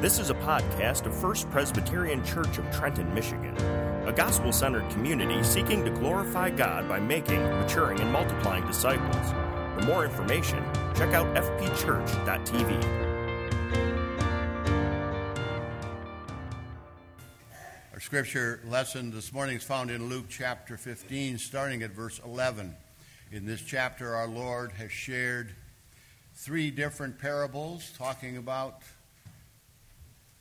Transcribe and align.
This 0.00 0.18
is 0.18 0.30
a 0.30 0.34
podcast 0.34 1.04
of 1.04 1.14
First 1.14 1.50
Presbyterian 1.50 2.24
Church 2.24 2.56
of 2.56 2.64
Trenton, 2.70 3.12
Michigan, 3.12 3.54
a 4.06 4.12
gospel 4.16 4.50
centered 4.50 4.88
community 4.88 5.42
seeking 5.42 5.84
to 5.84 5.90
glorify 5.90 6.48
God 6.48 6.88
by 6.88 6.98
making, 6.98 7.42
maturing, 7.42 8.00
and 8.00 8.10
multiplying 8.10 8.66
disciples. 8.66 9.30
For 9.74 9.82
more 9.86 10.06
information, 10.06 10.64
check 10.96 11.12
out 11.12 11.26
fpchurch.tv. 11.36 12.82
Our 17.92 18.00
scripture 18.00 18.62
lesson 18.66 19.10
this 19.10 19.34
morning 19.34 19.56
is 19.56 19.64
found 19.64 19.90
in 19.90 20.08
Luke 20.08 20.30
chapter 20.30 20.78
15, 20.78 21.36
starting 21.36 21.82
at 21.82 21.90
verse 21.90 22.22
11. 22.24 22.74
In 23.32 23.44
this 23.44 23.60
chapter, 23.60 24.14
our 24.14 24.28
Lord 24.28 24.72
has 24.72 24.90
shared 24.90 25.54
three 26.32 26.70
different 26.70 27.18
parables 27.18 27.92
talking 27.98 28.38
about 28.38 28.80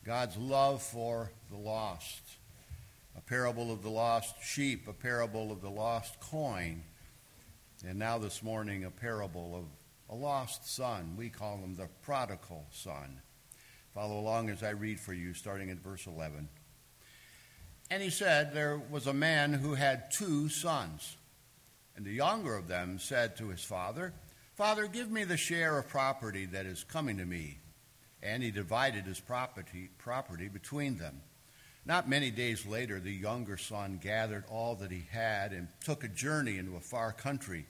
God's 0.10 0.38
love 0.38 0.82
for 0.82 1.30
the 1.52 1.56
lost. 1.56 2.24
A 3.16 3.22
parable 3.22 3.72
of 3.72 3.84
the 3.84 3.92
lost 3.92 4.34
sheep, 4.44 4.88
a 4.88 4.94
parable 4.94 5.52
of 5.52 5.62
the 5.62 5.70
lost 5.70 6.20
coin, 6.20 6.82
and 7.88 8.00
now 8.00 8.18
this 8.18 8.42
morning 8.42 8.86
a 8.86 8.90
parable 8.90 9.56
of 9.56 9.66
a 10.10 10.20
lost 10.20 10.68
son. 10.68 11.14
We 11.16 11.30
call 11.30 11.58
him 11.58 11.76
the 11.76 11.90
prodigal 12.02 12.66
son. 12.72 13.22
Follow 13.94 14.20
along 14.20 14.50
as 14.50 14.64
I 14.64 14.72
read 14.72 15.00
for 15.00 15.14
you, 15.14 15.36
starting 15.36 15.70
at 15.70 15.78
verse 15.78 16.08
11. 16.08 16.50
And 17.92 18.02
he 18.02 18.10
said, 18.10 18.52
There 18.52 18.82
was 18.90 19.06
a 19.06 19.14
man 19.14 19.54
who 19.54 19.76
had 19.76 20.10
two 20.10 20.50
sons. 20.50 21.18
And 21.96 22.04
the 22.04 22.14
younger 22.14 22.56
of 22.56 22.68
them 22.68 22.98
said 22.98 23.38
to 23.38 23.50
his 23.50 23.64
father, 23.64 24.14
Father, 24.56 24.88
give 24.88 25.12
me 25.12 25.24
the 25.24 25.38
share 25.38 25.78
of 25.78 25.88
property 25.88 26.48
that 26.48 26.66
is 26.66 26.84
coming 26.84 27.18
to 27.18 27.26
me 27.26 27.60
and 28.22 28.44
he 28.44 28.52
divided 28.52 29.06
his 29.06 29.20
property, 29.20 29.90
property 29.98 30.48
between 30.48 30.98
them. 30.98 31.22
Not 31.86 32.10
many 32.10 32.30
days 32.30 32.66
later, 32.66 33.00
the 33.00 33.12
younger 33.12 33.58
son 33.58 34.00
gathered 34.02 34.44
all 34.50 34.76
that 34.76 34.92
he 34.92 35.06
had 35.10 35.54
and 35.54 35.70
took 35.84 36.04
a 36.04 36.10
journey 36.10 36.58
into 36.58 36.76
a 36.76 36.82
far 36.82 37.12
country. 37.12 37.66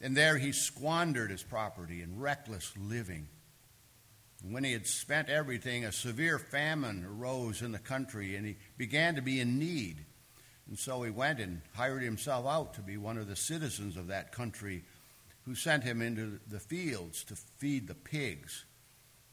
And 0.00 0.16
there 0.16 0.38
he 0.38 0.52
squandered 0.52 1.30
his 1.30 1.42
property 1.42 2.02
in 2.02 2.20
reckless 2.20 2.72
living. 2.78 3.28
And 4.42 4.52
when 4.52 4.64
he 4.64 4.72
had 4.72 4.86
spent 4.86 5.28
everything, 5.28 5.84
a 5.84 5.92
severe 5.92 6.38
famine 6.38 7.04
arose 7.04 7.62
in 7.62 7.72
the 7.72 7.78
country, 7.78 8.36
and 8.36 8.46
he 8.46 8.56
began 8.76 9.16
to 9.16 9.22
be 9.22 9.40
in 9.40 9.58
need. 9.58 10.04
And 10.68 10.78
so 10.78 11.02
he 11.02 11.10
went 11.10 11.40
and 11.40 11.60
hired 11.74 12.02
himself 12.02 12.46
out 12.46 12.74
to 12.74 12.80
be 12.80 12.96
one 12.96 13.18
of 13.18 13.26
the 13.26 13.36
citizens 13.36 13.96
of 13.96 14.08
that 14.08 14.32
country, 14.32 14.84
who 15.44 15.54
sent 15.54 15.84
him 15.84 16.00
into 16.00 16.40
the 16.48 16.60
fields 16.60 17.24
to 17.24 17.36
feed 17.36 17.86
the 17.88 17.94
pigs. 17.94 18.64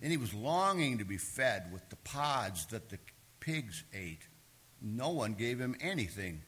And 0.02 0.12
he 0.12 0.18
was 0.18 0.34
longing 0.34 0.98
to 0.98 1.06
be 1.06 1.18
fed 1.18 1.72
with 1.72 1.88
the 1.90 1.96
pods 1.98 2.66
that 2.68 2.90
the 2.90 3.00
pigs 3.40 3.84
ate. 3.94 4.28
No 4.82 5.10
one 5.10 5.34
gave 5.34 5.60
him 5.60 5.76
anything. 5.80 6.42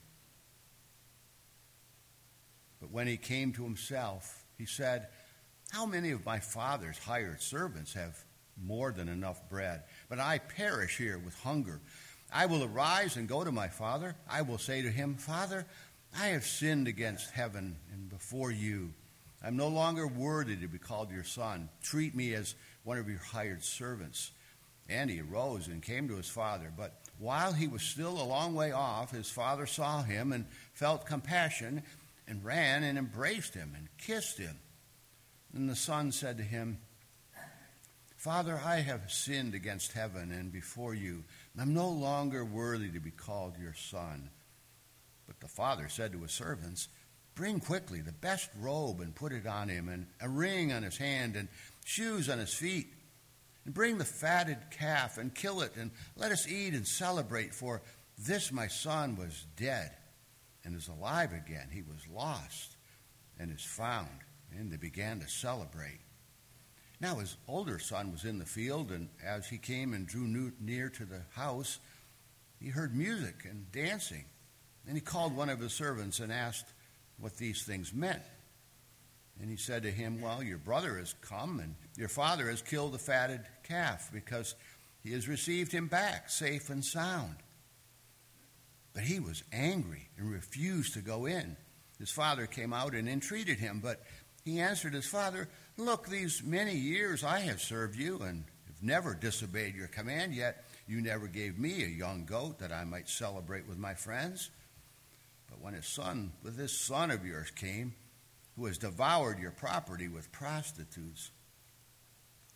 But 2.80 2.90
when 2.90 3.06
he 3.06 3.16
came 3.16 3.52
to 3.52 3.62
himself, 3.62 4.44
he 4.58 4.66
said, 4.66 5.08
How 5.70 5.86
many 5.86 6.10
of 6.10 6.26
my 6.26 6.40
father's 6.40 6.98
hired 6.98 7.40
servants 7.40 7.94
have 7.94 8.18
more 8.62 8.92
than 8.92 9.08
enough 9.08 9.48
bread? 9.48 9.84
But 10.08 10.18
I 10.18 10.38
perish 10.38 10.98
here 10.98 11.18
with 11.18 11.38
hunger. 11.40 11.80
I 12.32 12.46
will 12.46 12.64
arise 12.64 13.16
and 13.16 13.28
go 13.28 13.44
to 13.44 13.52
my 13.52 13.68
father. 13.68 14.16
I 14.28 14.42
will 14.42 14.58
say 14.58 14.82
to 14.82 14.90
him, 14.90 15.14
Father, 15.14 15.64
I 16.18 16.26
have 16.28 16.44
sinned 16.44 16.88
against 16.88 17.30
heaven 17.30 17.76
and 17.92 18.08
before 18.08 18.50
you. 18.50 18.92
I'm 19.42 19.56
no 19.56 19.68
longer 19.68 20.06
worthy 20.06 20.56
to 20.56 20.68
be 20.68 20.78
called 20.78 21.10
your 21.10 21.24
son. 21.24 21.68
Treat 21.82 22.14
me 22.14 22.34
as 22.34 22.54
one 22.84 22.98
of 22.98 23.08
your 23.08 23.18
hired 23.18 23.64
servants. 23.64 24.30
And 24.88 25.10
he 25.10 25.20
arose 25.20 25.66
and 25.66 25.82
came 25.82 26.08
to 26.08 26.16
his 26.16 26.28
father. 26.28 26.70
But 26.76 27.00
while 27.18 27.52
he 27.52 27.66
was 27.66 27.82
still 27.82 28.20
a 28.20 28.24
long 28.24 28.54
way 28.54 28.70
off, 28.70 29.10
his 29.10 29.30
father 29.30 29.66
saw 29.66 30.02
him 30.02 30.32
and 30.32 30.44
felt 30.74 31.06
compassion 31.06 31.82
and 32.28 32.44
ran 32.44 32.84
and 32.84 32.98
embraced 32.98 33.54
him 33.54 33.72
and 33.74 33.88
kissed 33.98 34.38
him. 34.38 34.58
And 35.54 35.68
the 35.68 35.76
son 35.76 36.12
said 36.12 36.36
to 36.38 36.44
him, 36.44 36.78
Father, 38.16 38.60
I 38.64 38.76
have 38.76 39.12
sinned 39.12 39.54
against 39.54 39.92
heaven 39.92 40.32
and 40.32 40.50
before 40.50 40.94
you. 40.94 41.24
I'm 41.58 41.74
no 41.74 41.90
longer 41.90 42.44
worthy 42.44 42.90
to 42.90 43.00
be 43.00 43.10
called 43.10 43.58
your 43.58 43.74
son. 43.74 44.30
But 45.26 45.40
the 45.40 45.48
father 45.48 45.88
said 45.88 46.12
to 46.12 46.22
his 46.22 46.32
servants, 46.32 46.88
Bring 47.34 47.60
quickly 47.60 48.00
the 48.00 48.12
best 48.12 48.48
robe 48.60 49.00
and 49.00 49.14
put 49.14 49.32
it 49.32 49.46
on 49.46 49.68
him, 49.68 49.88
and 49.88 50.06
a 50.20 50.28
ring 50.28 50.72
on 50.72 50.82
his 50.82 50.96
hand, 50.96 51.36
and 51.36 51.48
shoes 51.84 52.28
on 52.28 52.38
his 52.38 52.54
feet. 52.54 52.86
And 53.64 53.74
bring 53.74 53.98
the 53.98 54.04
fatted 54.04 54.58
calf 54.70 55.18
and 55.18 55.34
kill 55.34 55.62
it, 55.62 55.76
and 55.76 55.90
let 56.16 56.32
us 56.32 56.46
eat 56.46 56.74
and 56.74 56.86
celebrate. 56.86 57.54
For 57.54 57.82
this 58.18 58.52
my 58.52 58.68
son 58.68 59.16
was 59.16 59.46
dead 59.56 59.90
and 60.64 60.76
is 60.76 60.88
alive 60.88 61.32
again. 61.32 61.68
He 61.72 61.82
was 61.82 62.06
lost 62.12 62.76
and 63.38 63.50
is 63.50 63.64
found. 63.64 64.08
And 64.56 64.70
they 64.70 64.76
began 64.76 65.18
to 65.20 65.28
celebrate. 65.28 66.00
Now 67.00 67.16
his 67.16 67.36
older 67.48 67.78
son 67.78 68.12
was 68.12 68.24
in 68.24 68.38
the 68.38 68.46
field, 68.46 68.92
and 68.92 69.08
as 69.24 69.48
he 69.48 69.58
came 69.58 69.92
and 69.92 70.06
drew 70.06 70.52
near 70.60 70.88
to 70.90 71.04
the 71.04 71.22
house, 71.32 71.80
he 72.60 72.68
heard 72.68 72.94
music 72.94 73.44
and 73.44 73.70
dancing. 73.72 74.24
And 74.86 74.96
he 74.96 75.00
called 75.00 75.34
one 75.34 75.48
of 75.48 75.58
his 75.58 75.72
servants 75.72 76.20
and 76.20 76.32
asked 76.32 76.66
what 77.18 77.36
these 77.36 77.64
things 77.64 77.92
meant. 77.92 78.22
And 79.40 79.50
he 79.50 79.56
said 79.56 79.82
to 79.82 79.90
him, 79.90 80.20
Well, 80.20 80.42
your 80.42 80.58
brother 80.58 80.96
has 80.98 81.14
come, 81.20 81.60
and 81.60 81.74
your 81.96 82.08
father 82.08 82.48
has 82.48 82.62
killed 82.62 82.92
the 82.92 82.98
fatted 82.98 83.40
calf 83.64 84.10
because 84.12 84.54
he 85.02 85.12
has 85.12 85.28
received 85.28 85.72
him 85.72 85.88
back 85.88 86.30
safe 86.30 86.70
and 86.70 86.84
sound. 86.84 87.36
But 88.92 89.02
he 89.02 89.18
was 89.18 89.42
angry 89.52 90.08
and 90.16 90.30
refused 90.30 90.94
to 90.94 91.00
go 91.00 91.26
in. 91.26 91.56
His 91.98 92.10
father 92.10 92.46
came 92.46 92.72
out 92.72 92.94
and 92.94 93.08
entreated 93.08 93.58
him, 93.58 93.80
but 93.82 94.02
he 94.44 94.60
answered 94.60 94.94
his 94.94 95.06
father, 95.06 95.48
Look, 95.76 96.08
these 96.08 96.42
many 96.44 96.76
years 96.76 97.24
I 97.24 97.40
have 97.40 97.60
served 97.60 97.96
you 97.96 98.20
and 98.22 98.44
have 98.66 98.82
never 98.82 99.14
disobeyed 99.14 99.74
your 99.74 99.88
command, 99.88 100.34
yet 100.34 100.64
you 100.86 101.00
never 101.00 101.26
gave 101.26 101.58
me 101.58 101.82
a 101.82 101.88
young 101.88 102.24
goat 102.24 102.60
that 102.60 102.72
I 102.72 102.84
might 102.84 103.08
celebrate 103.08 103.66
with 103.66 103.78
my 103.78 103.94
friends. 103.94 104.50
But 105.54 105.64
when 105.64 105.74
his 105.74 105.86
son, 105.86 106.32
with 106.42 106.56
this 106.56 106.80
son 106.80 107.12
of 107.12 107.24
yours 107.24 107.50
came, 107.52 107.94
who 108.56 108.66
has 108.66 108.78
devoured 108.78 109.38
your 109.38 109.52
property 109.52 110.08
with 110.08 110.32
prostitutes. 110.32 111.30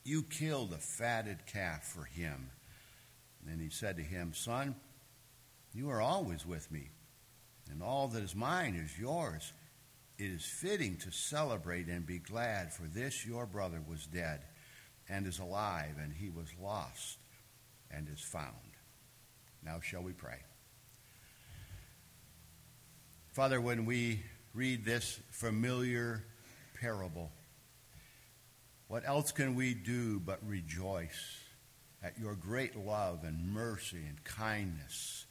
You 0.05 0.23
killed 0.23 0.73
a 0.73 0.79
fatted 0.79 1.47
calf 1.47 1.85
for 1.85 2.05
him. 2.05 2.51
And 3.49 3.61
he 3.61 3.71
said 3.71 3.97
to 3.97 4.03
him, 4.03 4.33
Son, 4.35 4.75
you 5.73 5.91
are 5.91 6.01
always 6.01 6.45
with 6.45 6.71
me, 6.73 6.91
and 7.71 7.83
all 7.83 8.09
that 8.09 8.23
is 8.23 8.35
mine 8.35 8.75
is 8.75 8.99
yours. 8.99 9.53
It 10.19 10.31
is 10.31 10.45
fitting 10.45 10.97
to 10.99 11.13
celebrate 11.13 11.87
and 11.87 12.05
be 12.05 12.19
glad, 12.19 12.73
for 12.73 12.83
this 12.83 13.25
your 13.25 13.47
brother 13.47 13.81
was 13.87 14.07
dead 14.07 14.41
and 15.09 15.27
is 15.27 15.39
alive, 15.39 15.95
and 16.03 16.13
he 16.13 16.31
was 16.31 16.49
lost 16.61 17.19
and 17.91 18.09
is 18.09 18.21
found. 18.21 18.55
Now 19.63 19.81
shall 19.81 20.03
we 20.03 20.13
pray. 20.13 20.39
Father, 23.39 23.61
when 23.61 23.85
we 23.85 24.21
read 24.53 24.85
this 24.85 25.21
familiar 25.31 26.25
parable, 26.81 27.31
what 28.89 29.07
else 29.07 29.31
can 29.31 29.55
we 29.55 29.75
do 29.75 30.19
but 30.19 30.41
rejoice 30.45 31.39
at 32.03 32.19
your 32.19 32.35
great 32.35 32.75
love 32.75 33.23
and 33.23 33.53
mercy 33.53 34.03
and 34.09 34.25
kindness? 34.25 35.25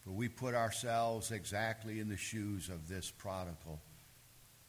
For 0.00 0.10
we 0.10 0.28
put 0.28 0.56
ourselves 0.56 1.30
exactly 1.30 2.00
in 2.00 2.08
the 2.08 2.16
shoes 2.16 2.68
of 2.68 2.88
this 2.88 3.12
prodigal. 3.12 3.80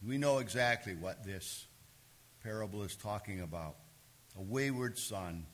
We 0.08 0.20
know 0.20 0.38
exactly 0.38 0.94
what 0.94 1.24
this 1.26 1.66
parable 2.44 2.84
is 2.84 2.96
talking 2.96 3.42
about. 3.42 3.78
A 4.38 4.44
wayward 4.44 5.00
son 5.00 5.48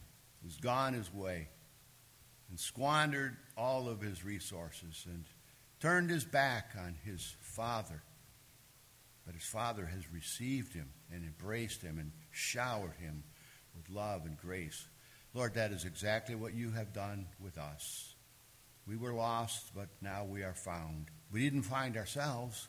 who's 0.44 0.58
gone 0.58 0.96
his 0.96 1.14
way 1.14 1.48
and 2.50 2.60
squandered 2.60 3.38
all 3.56 3.88
of 3.88 4.02
his 4.02 4.26
resources 4.26 5.06
and 5.08 5.24
turned 5.80 6.10
his 6.10 6.26
back 6.26 6.72
on 6.78 6.96
his 7.04 7.36
father. 7.42 8.02
But 9.26 9.36
his 9.36 9.46
father 9.46 9.86
has 9.86 10.12
received 10.12 10.74
him 10.74 10.90
and 11.12 11.24
embraced 11.24 11.82
him 11.82 12.00
and 12.00 12.12
showered 12.32 12.96
him 13.00 13.24
with 13.76 13.90
love 13.90 14.26
and 14.26 14.38
grace. 14.38 14.88
Lord, 15.34 15.54
that 15.54 15.72
is 15.72 15.86
exactly 15.86 16.36
what 16.36 16.54
you 16.54 16.72
have 16.72 16.94
done 16.94 17.28
with 17.40 17.58
us. 17.58 18.16
We 18.88 18.98
were 18.98 19.14
lost, 19.14 19.72
but 19.76 19.90
now 20.02 20.26
we 20.26 20.42
are 20.42 20.56
found. 20.56 21.08
We 21.32 21.42
didn't 21.42 21.64
find 21.64 21.96
ourselves. 21.96 22.68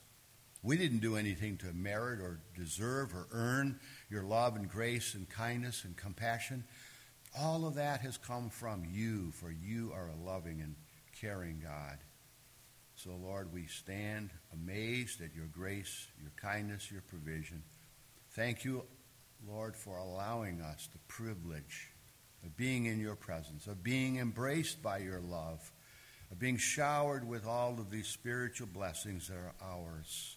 We 0.62 0.76
didn't 0.76 0.98
do 0.98 1.16
anything 1.16 1.56
to 1.58 1.72
merit 1.72 2.20
or 2.20 2.40
deserve 2.54 3.14
or 3.14 3.26
earn 3.32 3.80
your 4.10 4.24
love 4.24 4.56
and 4.56 4.68
grace 4.68 5.14
and 5.14 5.26
kindness 5.30 5.84
and 5.84 5.96
compassion. 5.96 6.64
All 7.38 7.66
of 7.66 7.76
that 7.76 8.00
has 8.02 8.18
come 8.18 8.50
from 8.50 8.84
you, 8.90 9.30
for 9.32 9.50
you 9.50 9.92
are 9.94 10.08
a 10.08 10.26
loving 10.28 10.60
and 10.60 10.74
caring 11.18 11.60
God. 11.60 11.98
So, 13.02 13.12
Lord, 13.16 13.50
we 13.50 13.64
stand 13.64 14.28
amazed 14.52 15.22
at 15.22 15.34
your 15.34 15.46
grace, 15.46 16.08
your 16.20 16.32
kindness, 16.36 16.90
your 16.92 17.00
provision. 17.00 17.62
Thank 18.32 18.62
you, 18.62 18.84
Lord, 19.48 19.74
for 19.74 19.96
allowing 19.96 20.60
us 20.60 20.86
the 20.92 20.98
privilege 21.08 21.92
of 22.44 22.54
being 22.58 22.84
in 22.84 23.00
your 23.00 23.14
presence, 23.14 23.66
of 23.66 23.82
being 23.82 24.18
embraced 24.18 24.82
by 24.82 24.98
your 24.98 25.22
love, 25.22 25.72
of 26.30 26.38
being 26.38 26.58
showered 26.58 27.26
with 27.26 27.46
all 27.46 27.72
of 27.80 27.90
these 27.90 28.06
spiritual 28.06 28.68
blessings 28.70 29.28
that 29.28 29.38
are 29.38 29.54
ours. 29.62 30.36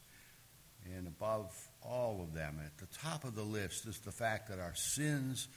And 0.96 1.06
above 1.06 1.54
all 1.82 2.22
of 2.22 2.34
them, 2.34 2.62
at 2.66 2.78
the 2.78 2.98
top 2.98 3.26
of 3.26 3.36
the 3.36 3.44
list, 3.44 3.86
is 3.88 4.00
the 4.00 4.12
fact 4.14 4.48
that 4.48 4.60
our 4.60 4.76
sins 4.76 5.50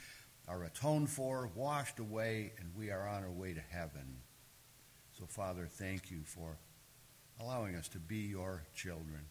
are 0.48 0.64
atoned 0.64 1.10
for, 1.10 1.52
washed 1.54 2.00
away, 2.00 2.52
and 2.58 2.72
we 2.76 2.90
are 2.90 3.06
on 3.06 3.22
our 3.22 3.30
way 3.30 3.54
to 3.54 3.62
heaven. 3.70 4.16
So, 5.16 5.26
Father, 5.26 5.68
thank 5.70 6.10
you 6.10 6.22
for 6.24 6.58
allowing 7.40 7.76
us 7.76 7.88
to 7.88 7.98
be 7.98 8.16
your 8.16 8.62
children. 8.74 9.26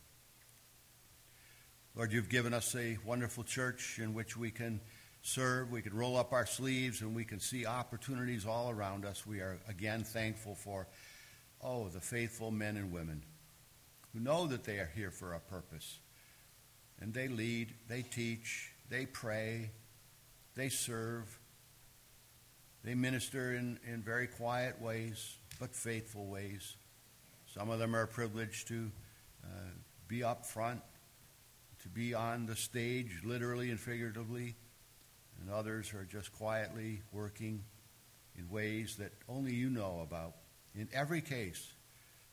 Lord, 1.96 2.12
you've 2.12 2.30
given 2.30 2.54
us 2.54 2.75
a 2.75 2.98
wonderful 3.06 3.44
church 3.44 4.00
in 4.00 4.13
which 4.13 4.36
we 4.36 4.52
can 4.52 4.81
serve, 5.22 5.72
we 5.72 5.81
can 5.81 5.96
roll 5.96 6.18
up 6.18 6.34
our 6.34 6.46
sleeves, 6.46 7.02
and 7.02 7.16
we 7.16 7.24
can 7.24 7.40
see 7.40 7.66
opportunities 7.66 8.46
all 8.46 8.69
around 8.69 9.06
us. 9.06 9.25
We 9.25 9.40
are 9.40 9.57
again 9.68 10.04
thankful 10.04 10.56
for, 10.56 10.88
oh, 11.62 11.88
the 11.88 12.02
faithful 12.02 12.52
men 12.52 12.78
and 12.78 12.92
women 12.92 13.24
who 14.13 14.19
know 14.19 14.46
that 14.48 14.63
they 14.63 14.78
are 14.78 14.92
here 14.94 15.12
for 15.12 15.34
a 15.34 15.40
purpose. 15.40 16.00
And 17.00 17.13
they 17.13 17.28
lead, 17.28 17.74
they 17.88 18.02
teach, 18.02 18.72
they 18.90 19.06
pray, 19.06 19.72
they 20.56 20.69
serve, 20.69 21.40
they 22.84 22.94
minister 22.94 23.54
in, 23.54 23.80
in 23.86 24.02
very 24.02 24.28
quiet 24.28 24.81
ways, 24.81 25.38
but 25.60 25.75
faithful 25.75 26.28
ways. 26.28 26.75
Some 27.56 27.69
of 27.69 27.80
them 27.80 27.96
are 27.96 28.06
privileged 28.06 28.68
to 28.68 28.92
uh, 29.44 29.48
be 30.10 30.24
up 30.24 30.46
front 30.46 30.81
to 31.86 31.90
be 31.90 32.16
on 32.16 32.48
the 32.48 32.56
stage, 32.56 33.22
literally 33.24 33.69
and 33.69 33.80
figuratively, 33.80 34.56
and 35.40 35.52
others 35.52 35.94
are 35.94 36.04
just 36.04 36.34
quietly 36.34 37.04
working 37.12 37.63
in 38.36 38.50
ways 38.50 38.96
that 38.96 39.13
only 39.30 39.54
you 39.54 39.69
know 39.69 40.00
about. 40.02 40.34
In 40.74 40.90
every 40.92 41.22
case, 41.22 41.74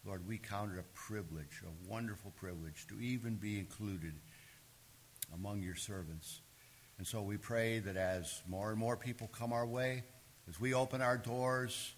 Lord, 0.07 0.27
we 0.27 0.39
count 0.39 0.73
it 0.73 0.79
a 0.79 0.85
privilege, 0.95 1.63
a 1.67 1.91
wonderful 1.91 2.33
privilege, 2.35 2.87
to 2.89 2.99
even 2.99 3.35
be 3.35 3.59
included 3.59 4.15
among 5.35 5.61
your 5.63 5.77
servants. 5.77 6.41
And 6.97 7.07
so 7.07 7.21
we 7.21 7.37
pray 7.37 7.79
that 7.81 7.97
as 7.97 8.43
more 8.49 8.71
and 8.71 8.79
more 8.79 8.97
people 8.97 9.29
come 9.29 9.53
our 9.53 9.67
way, 9.67 10.03
as 10.49 10.59
we 10.59 10.73
open 10.73 11.03
our 11.03 11.19
doors, 11.19 11.93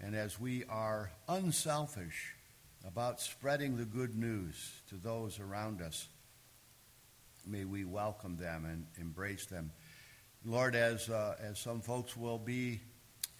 and 0.00 0.16
as 0.16 0.40
we 0.40 0.64
are 0.70 1.12
unselfish 1.28 2.34
about 2.88 3.20
spreading 3.20 3.76
the 3.76 3.84
good 3.84 4.16
news 4.16 4.72
to 4.88 4.94
those 4.94 5.38
around 5.38 5.82
us, 5.82 6.08
may 7.46 7.66
we 7.66 7.84
welcome 7.84 8.36
them 8.38 8.64
and 8.64 8.86
embrace 8.98 9.44
them. 9.44 9.70
Lord, 10.42 10.74
as, 10.74 11.10
uh, 11.10 11.36
as 11.38 11.58
some 11.58 11.82
folks 11.82 12.16
will 12.16 12.38
be 12.38 12.80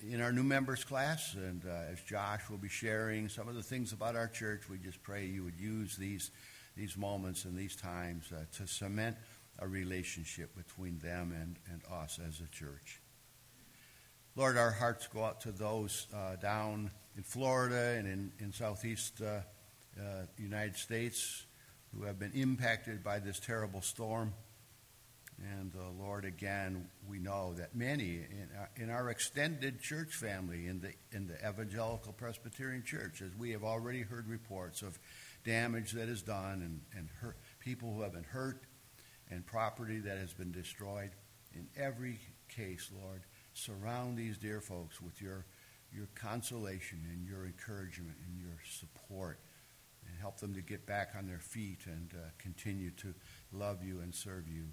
in 0.06 0.20
our 0.20 0.32
new 0.32 0.42
members 0.42 0.84
class, 0.84 1.34
and 1.34 1.64
uh, 1.66 1.90
as 1.90 2.00
Josh 2.02 2.42
will 2.50 2.58
be 2.58 2.68
sharing 2.68 3.30
some 3.30 3.48
of 3.48 3.54
the 3.54 3.62
things 3.62 3.92
about 3.92 4.16
our 4.16 4.28
church, 4.28 4.68
we 4.68 4.76
just 4.76 5.02
pray 5.02 5.24
you 5.24 5.44
would 5.44 5.58
use 5.58 5.96
these, 5.96 6.30
these 6.76 6.96
moments 6.98 7.46
and 7.46 7.56
these 7.56 7.74
times 7.74 8.30
uh, 8.30 8.44
to 8.58 8.66
cement 8.66 9.16
a 9.60 9.66
relationship 9.66 10.54
between 10.56 10.98
them 10.98 11.32
and, 11.32 11.56
and 11.72 11.80
us 11.90 12.20
as 12.28 12.40
a 12.40 12.48
church. 12.54 13.00
Lord, 14.36 14.58
our 14.58 14.70
hearts 14.70 15.08
go 15.08 15.24
out 15.24 15.40
to 15.40 15.52
those 15.52 16.06
uh, 16.14 16.36
down 16.36 16.90
in 17.18 17.24
Florida 17.24 17.96
and 17.98 18.06
in, 18.06 18.32
in 18.38 18.52
southeast 18.52 19.20
uh, 19.20 19.40
uh, 20.00 20.22
United 20.38 20.76
States 20.76 21.44
who 21.92 22.04
have 22.04 22.16
been 22.16 22.30
impacted 22.32 23.02
by 23.02 23.18
this 23.18 23.40
terrible 23.40 23.82
storm. 23.82 24.32
And 25.58 25.72
uh, 25.76 25.90
Lord, 26.00 26.24
again, 26.24 26.88
we 27.08 27.18
know 27.18 27.54
that 27.54 27.74
many 27.74 28.20
in 28.30 28.48
our, 28.56 28.70
in 28.76 28.90
our, 28.90 29.10
extended 29.10 29.80
church 29.80 30.14
family, 30.14 30.68
in 30.68 30.80
the, 30.80 30.92
in 31.10 31.26
the 31.26 31.34
Evangelical 31.48 32.12
Presbyterian 32.12 32.84
Church, 32.84 33.20
as 33.20 33.34
we 33.36 33.50
have 33.50 33.64
already 33.64 34.02
heard 34.02 34.28
reports 34.28 34.82
of 34.82 34.96
damage 35.44 35.92
that 35.92 36.08
is 36.08 36.22
done 36.22 36.62
and, 36.62 36.80
and 36.96 37.08
hurt, 37.20 37.36
people 37.58 37.92
who 37.94 38.02
have 38.02 38.12
been 38.12 38.24
hurt 38.24 38.62
and 39.28 39.44
property 39.44 39.98
that 39.98 40.18
has 40.18 40.32
been 40.32 40.52
destroyed. 40.52 41.10
In 41.54 41.66
every 41.76 42.20
case, 42.48 42.90
Lord, 43.02 43.22
surround 43.54 44.16
these 44.16 44.38
dear 44.38 44.60
folks 44.60 45.00
with 45.00 45.20
your, 45.20 45.44
your 45.92 46.08
consolation 46.14 47.00
and 47.12 47.26
your 47.26 47.46
encouragement 47.46 48.16
and 48.26 48.38
your 48.38 48.58
support 48.68 49.38
and 50.08 50.18
help 50.20 50.38
them 50.38 50.54
to 50.54 50.60
get 50.60 50.86
back 50.86 51.10
on 51.16 51.26
their 51.26 51.38
feet 51.38 51.80
and 51.86 52.12
uh, 52.14 52.28
continue 52.38 52.90
to 52.90 53.14
love 53.52 53.82
you 53.82 54.00
and 54.00 54.14
serve 54.14 54.48
you. 54.48 54.64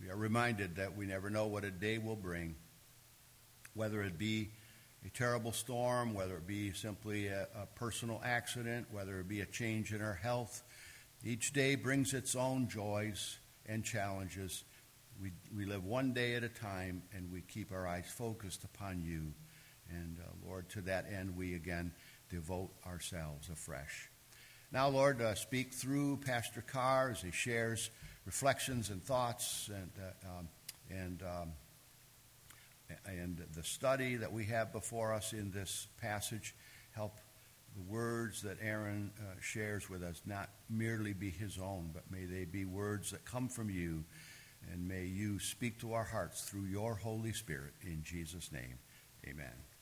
We 0.00 0.10
are 0.10 0.16
reminded 0.16 0.76
that 0.76 0.96
we 0.96 1.06
never 1.06 1.30
know 1.30 1.46
what 1.46 1.64
a 1.64 1.70
day 1.70 1.98
will 1.98 2.16
bring, 2.16 2.54
whether 3.74 4.02
it 4.02 4.18
be 4.18 4.50
a 5.04 5.10
terrible 5.10 5.52
storm, 5.52 6.14
whether 6.14 6.36
it 6.36 6.46
be 6.46 6.72
simply 6.72 7.28
a, 7.28 7.48
a 7.62 7.66
personal 7.74 8.20
accident, 8.24 8.86
whether 8.90 9.20
it 9.20 9.28
be 9.28 9.40
a 9.40 9.46
change 9.46 9.92
in 9.92 10.02
our 10.02 10.14
health. 10.14 10.62
Each 11.24 11.52
day 11.52 11.76
brings 11.76 12.12
its 12.12 12.34
own 12.34 12.68
joys 12.68 13.38
and 13.66 13.84
challenges. 13.84 14.64
We, 15.20 15.32
we 15.56 15.64
live 15.64 15.84
one 15.84 16.12
day 16.12 16.34
at 16.34 16.44
a 16.44 16.48
time 16.48 17.02
and 17.14 17.32
we 17.32 17.40
keep 17.40 17.72
our 17.72 17.86
eyes 17.86 18.06
focused 18.06 18.64
upon 18.64 19.00
you. 19.00 19.32
And 19.90 20.18
uh, 20.20 20.48
Lord, 20.48 20.68
to 20.70 20.80
that 20.82 21.06
end, 21.12 21.36
we 21.36 21.54
again 21.54 21.92
devote 22.28 22.70
ourselves 22.86 23.48
afresh. 23.48 24.10
Now, 24.72 24.88
Lord, 24.88 25.22
uh, 25.22 25.34
speak 25.34 25.72
through 25.72 26.18
Pastor 26.18 26.60
Carr 26.60 27.10
as 27.10 27.22
he 27.22 27.30
shares 27.30 27.90
reflections 28.24 28.90
and 28.90 29.02
thoughts 29.02 29.70
and, 29.72 29.90
uh, 29.98 30.38
um, 30.38 30.48
and, 30.90 31.22
um, 31.22 31.52
and 33.06 33.44
the 33.54 33.62
study 33.62 34.16
that 34.16 34.32
we 34.32 34.44
have 34.46 34.72
before 34.72 35.12
us 35.12 35.32
in 35.32 35.50
this 35.52 35.86
passage. 36.00 36.54
Help 36.92 37.20
the 37.76 37.82
words 37.82 38.42
that 38.42 38.56
Aaron 38.60 39.12
uh, 39.20 39.34
shares 39.40 39.88
with 39.88 40.02
us 40.02 40.22
not 40.26 40.50
merely 40.68 41.12
be 41.12 41.30
his 41.30 41.58
own, 41.58 41.90
but 41.92 42.10
may 42.10 42.24
they 42.24 42.44
be 42.44 42.64
words 42.64 43.10
that 43.12 43.24
come 43.24 43.48
from 43.48 43.70
you. 43.70 44.04
And 44.72 44.88
may 44.88 45.04
you 45.04 45.38
speak 45.38 45.78
to 45.80 45.92
our 45.92 46.04
hearts 46.04 46.42
through 46.42 46.64
your 46.64 46.96
Holy 46.96 47.32
Spirit. 47.32 47.74
In 47.82 48.02
Jesus' 48.02 48.50
name, 48.50 48.78
amen. 49.28 49.75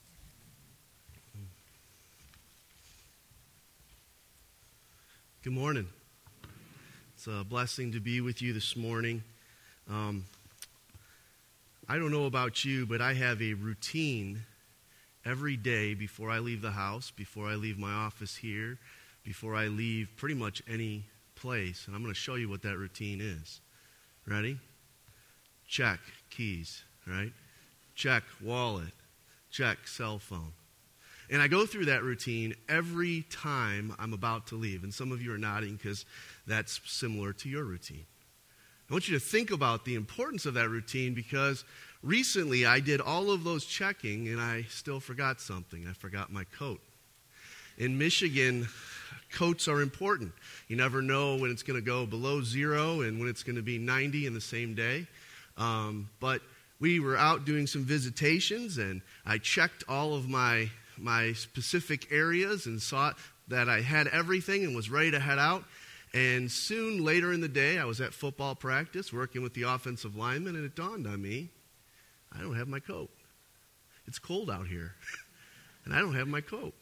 Good 5.45 5.53
morning. 5.53 5.87
It's 7.13 7.27
a 7.27 7.43
blessing 7.43 7.91
to 7.91 7.99
be 7.99 8.19
with 8.19 8.41
you 8.41 8.51
this 8.51 8.75
morning. 8.75 9.21
Um, 9.87 10.25
I 11.87 11.99
don't 11.99 12.11
know 12.11 12.25
about 12.25 12.65
you, 12.65 12.87
but 12.87 12.99
I 12.99 13.13
have 13.13 13.43
a 13.43 13.53
routine 13.53 14.41
every 15.23 15.55
day 15.55 15.93
before 15.93 16.31
I 16.31 16.39
leave 16.39 16.63
the 16.63 16.71
house, 16.71 17.11
before 17.11 17.47
I 17.47 17.53
leave 17.53 17.77
my 17.77 17.91
office 17.91 18.37
here, 18.37 18.79
before 19.23 19.53
I 19.53 19.67
leave 19.67 20.09
pretty 20.17 20.33
much 20.33 20.63
any 20.67 21.03
place. 21.35 21.85
And 21.85 21.95
I'm 21.95 22.01
going 22.01 22.11
to 22.11 22.19
show 22.19 22.33
you 22.33 22.49
what 22.49 22.63
that 22.63 22.77
routine 22.77 23.21
is. 23.21 23.61
Ready? 24.25 24.57
Check 25.67 25.99
keys, 26.31 26.81
right? 27.05 27.33
Check 27.93 28.23
wallet. 28.43 28.93
Check 29.51 29.87
cell 29.87 30.17
phone. 30.17 30.53
And 31.29 31.41
I 31.41 31.47
go 31.47 31.65
through 31.65 31.85
that 31.85 32.03
routine 32.03 32.55
every 32.69 33.23
time 33.29 33.95
I'm 33.97 34.13
about 34.13 34.47
to 34.47 34.55
leave. 34.55 34.83
And 34.83 34.93
some 34.93 35.11
of 35.11 35.21
you 35.21 35.33
are 35.33 35.37
nodding 35.37 35.75
because 35.75 36.05
that's 36.45 36.79
similar 36.85 37.33
to 37.33 37.49
your 37.49 37.63
routine. 37.63 38.05
I 38.89 38.93
want 38.93 39.07
you 39.07 39.17
to 39.17 39.23
think 39.23 39.49
about 39.49 39.85
the 39.85 39.95
importance 39.95 40.45
of 40.45 40.53
that 40.53 40.69
routine 40.69 41.15
because 41.15 41.63
recently 42.03 42.67
I 42.67 42.79
did 42.79 43.01
all 43.01 43.31
of 43.31 43.43
those 43.43 43.65
checking 43.65 44.27
and 44.27 44.39
I 44.39 44.63
still 44.69 44.99
forgot 44.99 45.41
something. 45.41 45.87
I 45.89 45.93
forgot 45.93 46.31
my 46.31 46.43
coat. 46.43 46.79
In 47.79 47.97
Michigan, 47.97 48.67
coats 49.31 49.67
are 49.67 49.81
important. 49.81 50.31
You 50.67 50.75
never 50.75 51.01
know 51.01 51.35
when 51.35 51.49
it's 51.49 51.63
going 51.63 51.79
to 51.79 51.85
go 51.85 52.05
below 52.05 52.43
zero 52.43 53.01
and 53.01 53.19
when 53.19 53.27
it's 53.27 53.41
going 53.41 53.55
to 53.55 53.63
be 53.63 53.79
90 53.79 54.27
in 54.27 54.33
the 54.35 54.41
same 54.41 54.75
day. 54.75 55.07
Um, 55.57 56.09
but 56.19 56.41
we 56.79 56.99
were 56.99 57.17
out 57.17 57.45
doing 57.45 57.65
some 57.65 57.83
visitations 57.83 58.77
and 58.77 59.01
I 59.25 59.39
checked 59.39 59.83
all 59.87 60.13
of 60.13 60.29
my 60.29 60.69
my 60.97 61.33
specific 61.33 62.11
areas 62.11 62.65
and 62.65 62.81
saw 62.81 63.13
that 63.47 63.69
I 63.69 63.81
had 63.81 64.07
everything 64.07 64.63
and 64.63 64.75
was 64.75 64.89
ready 64.89 65.11
to 65.11 65.19
head 65.19 65.39
out. 65.39 65.63
And 66.13 66.49
soon 66.49 67.03
later 67.03 67.33
in 67.33 67.41
the 67.41 67.47
day, 67.47 67.77
I 67.77 67.85
was 67.85 67.99
at 67.99 68.13
football 68.13 68.55
practice 68.55 69.11
working 69.11 69.43
with 69.43 69.53
the 69.53 69.63
offensive 69.63 70.15
lineman, 70.15 70.55
and 70.55 70.65
it 70.65 70.75
dawned 70.75 71.07
on 71.07 71.21
me 71.21 71.49
I 72.37 72.41
don't 72.41 72.55
have 72.55 72.67
my 72.67 72.79
coat. 72.79 73.09
It's 74.07 74.19
cold 74.19 74.49
out 74.49 74.67
here, 74.67 74.93
and 75.85 75.93
I 75.93 75.99
don't 75.99 76.15
have 76.15 76.27
my 76.27 76.41
coat. 76.41 76.73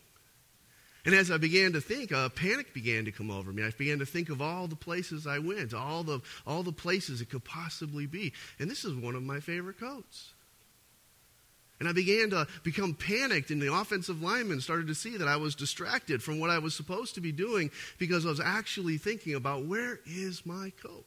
And 1.05 1.13
as 1.13 1.31
I 1.31 1.37
began 1.37 1.73
to 1.73 1.81
think, 1.81 2.11
a 2.11 2.31
panic 2.33 2.73
began 2.73 3.05
to 3.05 3.11
come 3.11 3.29
over 3.29 3.51
me. 3.51 3.63
I 3.63 3.71
began 3.71 3.99
to 3.99 4.05
think 4.05 4.29
of 4.29 4.41
all 4.41 4.67
the 4.67 4.75
places 4.75 5.27
I 5.27 5.39
went, 5.39 5.73
all 5.73 6.03
the, 6.03 6.21
all 6.47 6.63
the 6.63 6.71
places 6.71 7.19
it 7.19 7.29
could 7.29 7.43
possibly 7.43 8.05
be. 8.05 8.31
And 8.57 8.71
this 8.71 8.85
is 8.85 8.93
one 8.95 9.15
of 9.15 9.23
my 9.23 9.41
favorite 9.41 9.79
coats. 9.79 10.33
And 11.79 11.89
I 11.89 11.91
began 11.91 12.29
to 12.29 12.47
become 12.63 12.93
panicked, 12.93 13.51
and 13.51 13.61
the 13.61 13.73
offensive 13.73 14.21
lineman 14.21 14.61
started 14.61 14.87
to 14.87 14.95
see 14.95 15.17
that 15.17 15.27
I 15.27 15.35
was 15.35 15.55
distracted 15.55 16.23
from 16.23 16.39
what 16.39 16.49
I 16.49 16.59
was 16.59 16.73
supposed 16.73 17.15
to 17.15 17.21
be 17.21 17.31
doing 17.31 17.71
because 17.97 18.25
I 18.25 18.29
was 18.29 18.39
actually 18.39 18.97
thinking 18.97 19.35
about 19.35 19.65
where 19.65 19.99
is 20.05 20.45
my 20.45 20.71
coat? 20.81 21.05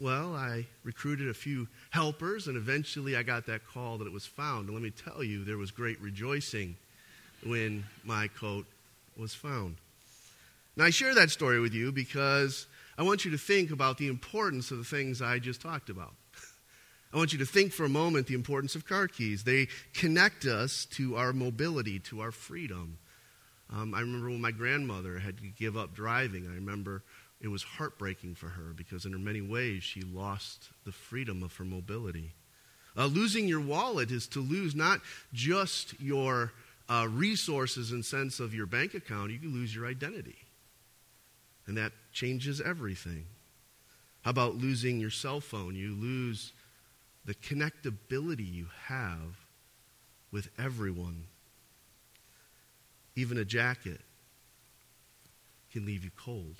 well, 0.00 0.34
I 0.34 0.66
recruited 0.82 1.28
a 1.28 1.34
few 1.34 1.68
helpers, 1.90 2.48
and 2.48 2.56
eventually 2.56 3.16
I 3.16 3.22
got 3.22 3.46
that 3.46 3.66
call 3.66 3.98
that 3.98 4.06
it 4.06 4.12
was 4.12 4.24
found. 4.24 4.66
And 4.66 4.74
let 4.74 4.82
me 4.82 4.90
tell 4.90 5.22
you, 5.22 5.44
there 5.44 5.58
was 5.58 5.70
great 5.70 6.00
rejoicing 6.00 6.76
when 7.44 7.84
my 8.02 8.28
coat 8.28 8.64
was 9.16 9.34
found. 9.34 9.76
Now, 10.76 10.84
I 10.84 10.90
share 10.90 11.14
that 11.14 11.30
story 11.30 11.60
with 11.60 11.74
you 11.74 11.92
because 11.92 12.66
I 12.96 13.02
want 13.02 13.26
you 13.26 13.30
to 13.32 13.38
think 13.38 13.70
about 13.70 13.98
the 13.98 14.08
importance 14.08 14.70
of 14.70 14.78
the 14.78 14.84
things 14.84 15.20
I 15.20 15.38
just 15.38 15.60
talked 15.60 15.90
about. 15.90 16.14
I 17.12 17.16
want 17.16 17.32
you 17.32 17.38
to 17.40 17.46
think 17.46 17.72
for 17.72 17.84
a 17.84 17.88
moment 17.88 18.26
the 18.26 18.34
importance 18.34 18.74
of 18.74 18.86
car 18.86 19.08
keys. 19.08 19.42
They 19.42 19.68
connect 19.94 20.44
us 20.46 20.84
to 20.92 21.16
our 21.16 21.32
mobility, 21.32 21.98
to 22.00 22.20
our 22.20 22.30
freedom. 22.30 22.98
Um, 23.68 23.94
I 23.94 24.00
remember 24.00 24.30
when 24.30 24.40
my 24.40 24.52
grandmother 24.52 25.18
had 25.18 25.38
to 25.38 25.44
give 25.44 25.76
up 25.76 25.94
driving, 25.94 26.46
I 26.46 26.54
remember 26.54 27.02
it 27.40 27.48
was 27.48 27.62
heartbreaking 27.62 28.34
for 28.34 28.48
her 28.48 28.72
because, 28.76 29.06
in 29.06 29.24
many 29.24 29.40
ways, 29.40 29.82
she 29.82 30.02
lost 30.02 30.68
the 30.84 30.92
freedom 30.92 31.42
of 31.42 31.54
her 31.56 31.64
mobility. 31.64 32.32
Uh, 32.96 33.06
losing 33.06 33.48
your 33.48 33.60
wallet 33.60 34.10
is 34.10 34.26
to 34.28 34.40
lose 34.40 34.74
not 34.74 35.00
just 35.32 35.98
your 36.00 36.52
uh, 36.88 37.06
resources 37.08 37.92
and 37.92 38.04
sense 38.04 38.40
of 38.40 38.52
your 38.52 38.66
bank 38.66 38.94
account, 38.94 39.30
you 39.30 39.38
can 39.38 39.52
lose 39.52 39.74
your 39.74 39.86
identity. 39.86 40.36
And 41.66 41.76
that 41.76 41.92
changes 42.12 42.60
everything. 42.60 43.26
How 44.22 44.30
about 44.30 44.56
losing 44.56 45.00
your 45.00 45.10
cell 45.10 45.40
phone? 45.40 45.76
You 45.76 45.94
lose 45.94 46.52
the 47.24 47.34
connectability 47.34 48.50
you 48.50 48.66
have 48.86 49.36
with 50.32 50.48
everyone. 50.58 51.24
Even 53.14 53.38
a 53.38 53.44
jacket 53.44 54.00
can 55.72 55.84
leave 55.84 56.04
you 56.04 56.10
cold. 56.16 56.56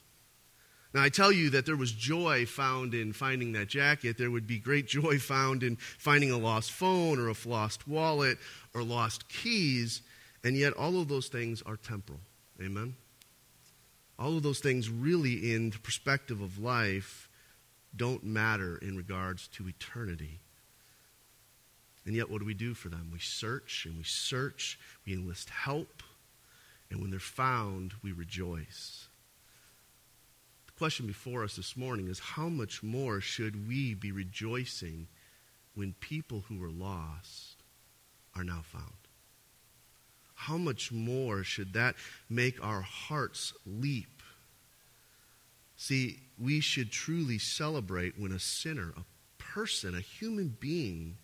Now, 0.93 1.02
I 1.02 1.09
tell 1.09 1.31
you 1.31 1.50
that 1.50 1.67
there 1.67 1.76
was 1.76 1.93
joy 1.93 2.47
found 2.47 2.95
in 2.95 3.12
finding 3.12 3.52
that 3.52 3.69
jacket. 3.69 4.19
There 4.19 4.31
would 4.31 4.47
be 4.47 4.59
great 4.59 4.88
joy 4.88 5.19
found 5.21 5.62
in 5.62 5.76
finding 5.76 6.31
a 6.31 6.38
lost 6.38 6.73
phone 6.73 7.19
or 7.19 7.29
a 7.29 7.37
lost 7.47 7.87
wallet 7.87 8.38
or 8.75 8.83
lost 8.83 9.29
keys. 9.29 10.02
And 10.43 10.57
yet, 10.57 10.73
all 10.73 11.00
of 11.00 11.09
those 11.09 11.29
things 11.29 11.62
are 11.62 11.76
temporal. 11.76 12.21
Amen? 12.61 12.97
All 14.19 14.37
of 14.37 14.43
those 14.43 14.59
things, 14.59 14.90
really, 14.90 15.55
in 15.55 15.71
the 15.71 15.79
perspective 15.79 16.40
of 16.40 16.59
life, 16.59 17.29
don't 17.97 18.25
matter 18.25 18.76
in 18.83 18.97
regards 18.97 19.49
to 19.49 19.69
eternity. 19.69 20.40
And 22.07 22.14
yet, 22.14 22.30
what 22.30 22.40
do 22.40 22.47
we 22.47 22.54
do 22.54 22.75
for 22.75 22.88
them? 22.88 23.11
We 23.12 23.19
search 23.19 23.87
and 23.87 23.97
we 23.97 24.04
search, 24.04 24.78
we 25.07 25.12
enlist 25.12 25.50
help, 25.50 26.02
and 26.90 27.00
when 27.00 27.11
they're 27.11 27.21
found, 27.21 27.95
we 28.02 28.12
rejoice 28.12 29.09
The 30.66 30.73
question 30.73 31.07
before 31.07 31.45
us 31.45 31.57
this 31.57 31.76
morning 31.76 32.09
is 32.09 32.19
how 32.19 32.49
much 32.49 32.83
more 32.83 33.21
should 33.21 33.69
we 33.69 33.95
be 33.95 34.12
rejoicing 34.12 35.07
when 35.75 35.95
people 36.00 36.45
who 36.49 36.59
were 36.59 36.71
lost 36.71 37.62
are 38.35 38.45
now 38.45 38.62
found? 38.62 38.95
How 40.35 40.57
much 40.57 40.90
more 40.90 41.45
should 41.45 41.75
that 41.75 41.97
make 42.30 42.64
our 42.64 42.80
hearts 42.80 43.52
leap? 43.66 44.23
See, 45.76 46.21
we 46.38 46.61
should 46.61 46.90
truly 46.90 47.38
celebrate 47.38 48.19
when 48.19 48.33
a 48.33 48.38
sinner, 48.38 48.95
a 48.97 49.04
person, 49.38 49.95
a 49.95 50.00
human 50.00 50.57
being 50.59 51.19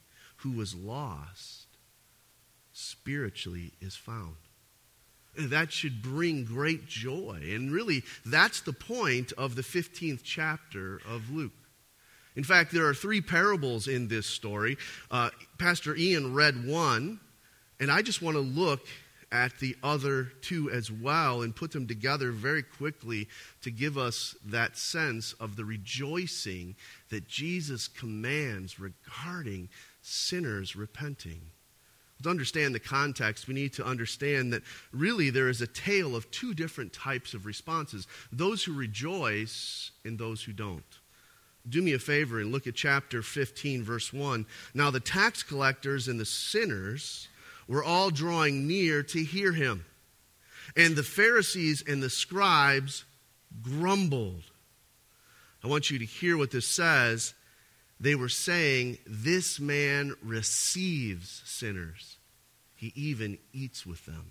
who 0.46 0.58
was 0.58 0.74
lost, 0.74 1.66
spiritually 2.72 3.72
is 3.80 3.96
found 3.96 4.36
that 5.38 5.70
should 5.70 6.00
bring 6.02 6.44
great 6.44 6.86
joy. 6.86 7.40
And 7.42 7.70
really, 7.70 8.02
that's 8.24 8.62
the 8.62 8.72
point 8.72 9.32
of 9.32 9.54
the 9.54 9.62
15th 9.62 10.20
chapter 10.24 11.00
of 11.06 11.30
Luke. 11.30 11.52
In 12.36 12.44
fact, 12.44 12.72
there 12.72 12.86
are 12.86 12.94
three 12.94 13.20
parables 13.20 13.88
in 13.88 14.08
this 14.08 14.26
story. 14.26 14.76
Uh, 15.10 15.30
Pastor 15.58 15.96
Ian 15.96 16.34
read 16.34 16.66
one, 16.66 17.20
and 17.80 17.90
I 17.90 18.02
just 18.02 18.22
want 18.22 18.36
to 18.36 18.40
look 18.40 18.86
at 19.32 19.58
the 19.58 19.76
other 19.82 20.32
two 20.40 20.70
as 20.70 20.90
well 20.90 21.42
and 21.42 21.56
put 21.56 21.72
them 21.72 21.86
together 21.86 22.30
very 22.30 22.62
quickly 22.62 23.28
to 23.62 23.70
give 23.70 23.98
us 23.98 24.36
that 24.44 24.76
sense 24.76 25.32
of 25.34 25.56
the 25.56 25.64
rejoicing 25.64 26.76
that 27.10 27.26
Jesus 27.26 27.88
commands 27.88 28.78
regarding 28.78 29.68
sinners 30.06 30.76
repenting. 30.76 31.40
To 32.22 32.30
understand 32.30 32.74
the 32.74 32.80
context, 32.80 33.46
we 33.46 33.54
need 33.54 33.74
to 33.74 33.84
understand 33.84 34.52
that 34.52 34.62
really 34.90 35.28
there 35.28 35.48
is 35.48 35.60
a 35.60 35.66
tale 35.66 36.16
of 36.16 36.30
two 36.30 36.54
different 36.54 36.92
types 36.92 37.34
of 37.34 37.44
responses 37.44 38.06
those 38.32 38.64
who 38.64 38.72
rejoice 38.72 39.90
and 40.04 40.18
those 40.18 40.42
who 40.42 40.52
don't. 40.52 40.82
Do 41.68 41.82
me 41.82 41.92
a 41.92 41.98
favor 41.98 42.40
and 42.40 42.52
look 42.52 42.66
at 42.66 42.74
chapter 42.74 43.22
15, 43.22 43.82
verse 43.82 44.12
1. 44.12 44.46
Now, 44.72 44.90
the 44.90 45.00
tax 45.00 45.42
collectors 45.42 46.08
and 46.08 46.18
the 46.18 46.24
sinners 46.24 47.28
were 47.66 47.82
all 47.84 48.10
drawing 48.10 48.68
near 48.68 49.02
to 49.02 49.24
hear 49.24 49.52
him. 49.52 49.84
And 50.76 50.94
the 50.94 51.02
Pharisees 51.02 51.82
and 51.86 52.02
the 52.02 52.10
scribes 52.10 53.04
grumbled. 53.62 54.44
I 55.64 55.66
want 55.66 55.90
you 55.90 55.98
to 55.98 56.04
hear 56.04 56.36
what 56.36 56.52
this 56.52 56.66
says 56.66 57.34
they 57.98 58.14
were 58.14 58.28
saying, 58.28 58.98
This 59.06 59.58
man 59.58 60.14
receives 60.22 61.42
sinners, 61.44 62.18
he 62.74 62.92
even 62.94 63.38
eats 63.52 63.86
with 63.86 64.04
them. 64.06 64.30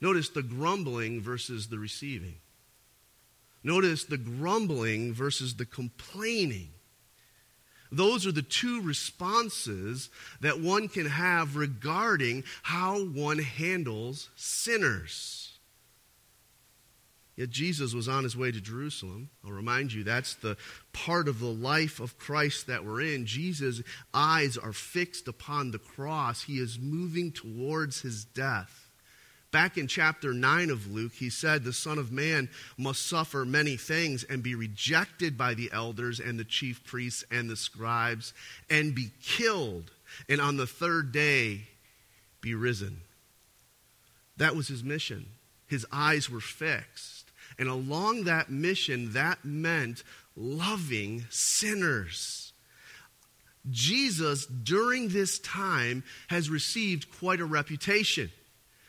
Notice 0.00 0.28
the 0.28 0.42
grumbling 0.42 1.20
versus 1.20 1.68
the 1.68 1.78
receiving. 1.78 2.36
Notice 3.62 4.04
the 4.04 4.18
grumbling 4.18 5.12
versus 5.12 5.54
the 5.56 5.66
complaining. 5.66 6.70
Those 7.90 8.26
are 8.26 8.32
the 8.32 8.42
two 8.42 8.82
responses 8.82 10.10
that 10.40 10.60
one 10.60 10.88
can 10.88 11.06
have 11.06 11.56
regarding 11.56 12.44
how 12.62 13.04
one 13.04 13.38
handles 13.38 14.28
sinners. 14.36 15.45
Yet 17.36 17.50
Jesus 17.50 17.92
was 17.92 18.08
on 18.08 18.24
his 18.24 18.36
way 18.36 18.50
to 18.50 18.60
Jerusalem. 18.62 19.28
I'll 19.44 19.52
remind 19.52 19.92
you, 19.92 20.04
that's 20.04 20.34
the 20.34 20.56
part 20.94 21.28
of 21.28 21.38
the 21.38 21.46
life 21.46 22.00
of 22.00 22.18
Christ 22.18 22.66
that 22.66 22.84
we're 22.84 23.02
in. 23.02 23.26
Jesus' 23.26 23.82
eyes 24.14 24.56
are 24.56 24.72
fixed 24.72 25.28
upon 25.28 25.70
the 25.70 25.78
cross, 25.78 26.42
he 26.42 26.58
is 26.58 26.78
moving 26.78 27.32
towards 27.32 28.00
his 28.00 28.24
death. 28.24 28.86
Back 29.52 29.78
in 29.78 29.86
chapter 29.86 30.34
9 30.34 30.70
of 30.70 30.90
Luke, 30.90 31.12
he 31.14 31.30
said, 31.30 31.62
The 31.62 31.72
Son 31.72 31.98
of 31.98 32.10
Man 32.10 32.48
must 32.76 33.06
suffer 33.06 33.44
many 33.44 33.76
things 33.76 34.24
and 34.24 34.42
be 34.42 34.54
rejected 34.54 35.38
by 35.38 35.54
the 35.54 35.70
elders 35.72 36.20
and 36.20 36.38
the 36.38 36.44
chief 36.44 36.84
priests 36.84 37.24
and 37.30 37.48
the 37.48 37.56
scribes 37.56 38.34
and 38.68 38.94
be 38.94 39.12
killed, 39.22 39.92
and 40.28 40.40
on 40.40 40.56
the 40.56 40.66
third 40.66 41.12
day 41.12 41.62
be 42.40 42.54
risen. 42.54 43.00
That 44.36 44.56
was 44.56 44.68
his 44.68 44.84
mission. 44.84 45.26
His 45.66 45.86
eyes 45.90 46.28
were 46.28 46.40
fixed. 46.40 47.15
And 47.58 47.68
along 47.68 48.24
that 48.24 48.50
mission, 48.50 49.12
that 49.12 49.44
meant 49.44 50.02
loving 50.36 51.24
sinners. 51.30 52.52
Jesus, 53.70 54.46
during 54.46 55.08
this 55.08 55.38
time, 55.40 56.04
has 56.28 56.50
received 56.50 57.10
quite 57.18 57.40
a 57.40 57.44
reputation. 57.44 58.30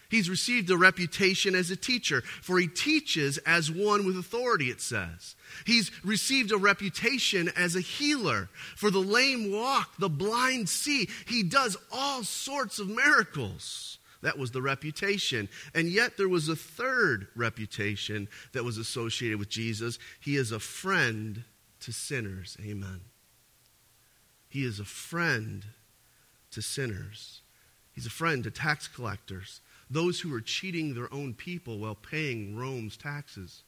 He's 0.09 0.29
received 0.29 0.69
a 0.69 0.77
reputation 0.77 1.53
as 1.53 1.69
a 1.69 1.75
teacher, 1.75 2.21
for 2.21 2.59
he 2.59 2.67
teaches 2.67 3.37
as 3.39 3.69
one 3.69 4.05
with 4.05 4.17
authority, 4.17 4.69
it 4.69 4.79
says. 4.79 5.35
He's 5.65 5.91
received 6.03 6.51
a 6.51 6.57
reputation 6.57 7.51
as 7.57 7.75
a 7.75 7.81
healer, 7.81 8.49
for 8.75 8.89
the 8.89 8.99
lame 8.99 9.51
walk, 9.51 9.97
the 9.97 10.09
blind 10.09 10.69
see. 10.69 11.09
He 11.25 11.43
does 11.43 11.75
all 11.91 12.23
sorts 12.23 12.79
of 12.79 12.87
miracles. 12.87 13.96
That 14.21 14.37
was 14.37 14.51
the 14.51 14.61
reputation. 14.61 15.49
And 15.73 15.87
yet 15.87 16.17
there 16.17 16.29
was 16.29 16.49
a 16.49 16.55
third 16.55 17.27
reputation 17.35 18.27
that 18.53 18.63
was 18.63 18.77
associated 18.77 19.39
with 19.39 19.49
Jesus. 19.49 19.99
He 20.19 20.35
is 20.35 20.51
a 20.51 20.59
friend 20.59 21.43
to 21.81 21.91
sinners. 21.91 22.57
Amen. 22.63 23.01
He 24.49 24.65
is 24.65 24.79
a 24.79 24.85
friend 24.85 25.65
to 26.51 26.61
sinners. 26.61 27.41
He's 27.91 28.05
a 28.05 28.11
friend 28.11 28.43
to 28.43 28.51
tax 28.51 28.87
collectors, 28.87 29.61
those 29.89 30.19
who 30.19 30.33
are 30.33 30.41
cheating 30.41 30.93
their 30.93 31.11
own 31.13 31.33
people 31.33 31.79
while 31.79 31.95
paying 31.95 32.55
Rome's 32.55 32.95
taxes. 32.95 33.63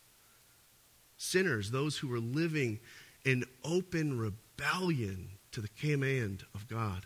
Sinners, 1.18 1.72
those 1.72 1.98
who 1.98 2.14
are 2.14 2.20
living 2.20 2.80
in 3.26 3.44
open 3.64 4.18
rebellion 4.18 5.30
to 5.52 5.62
the 5.62 5.68
command 5.68 6.46
of 6.54 6.68
God. 6.68 7.06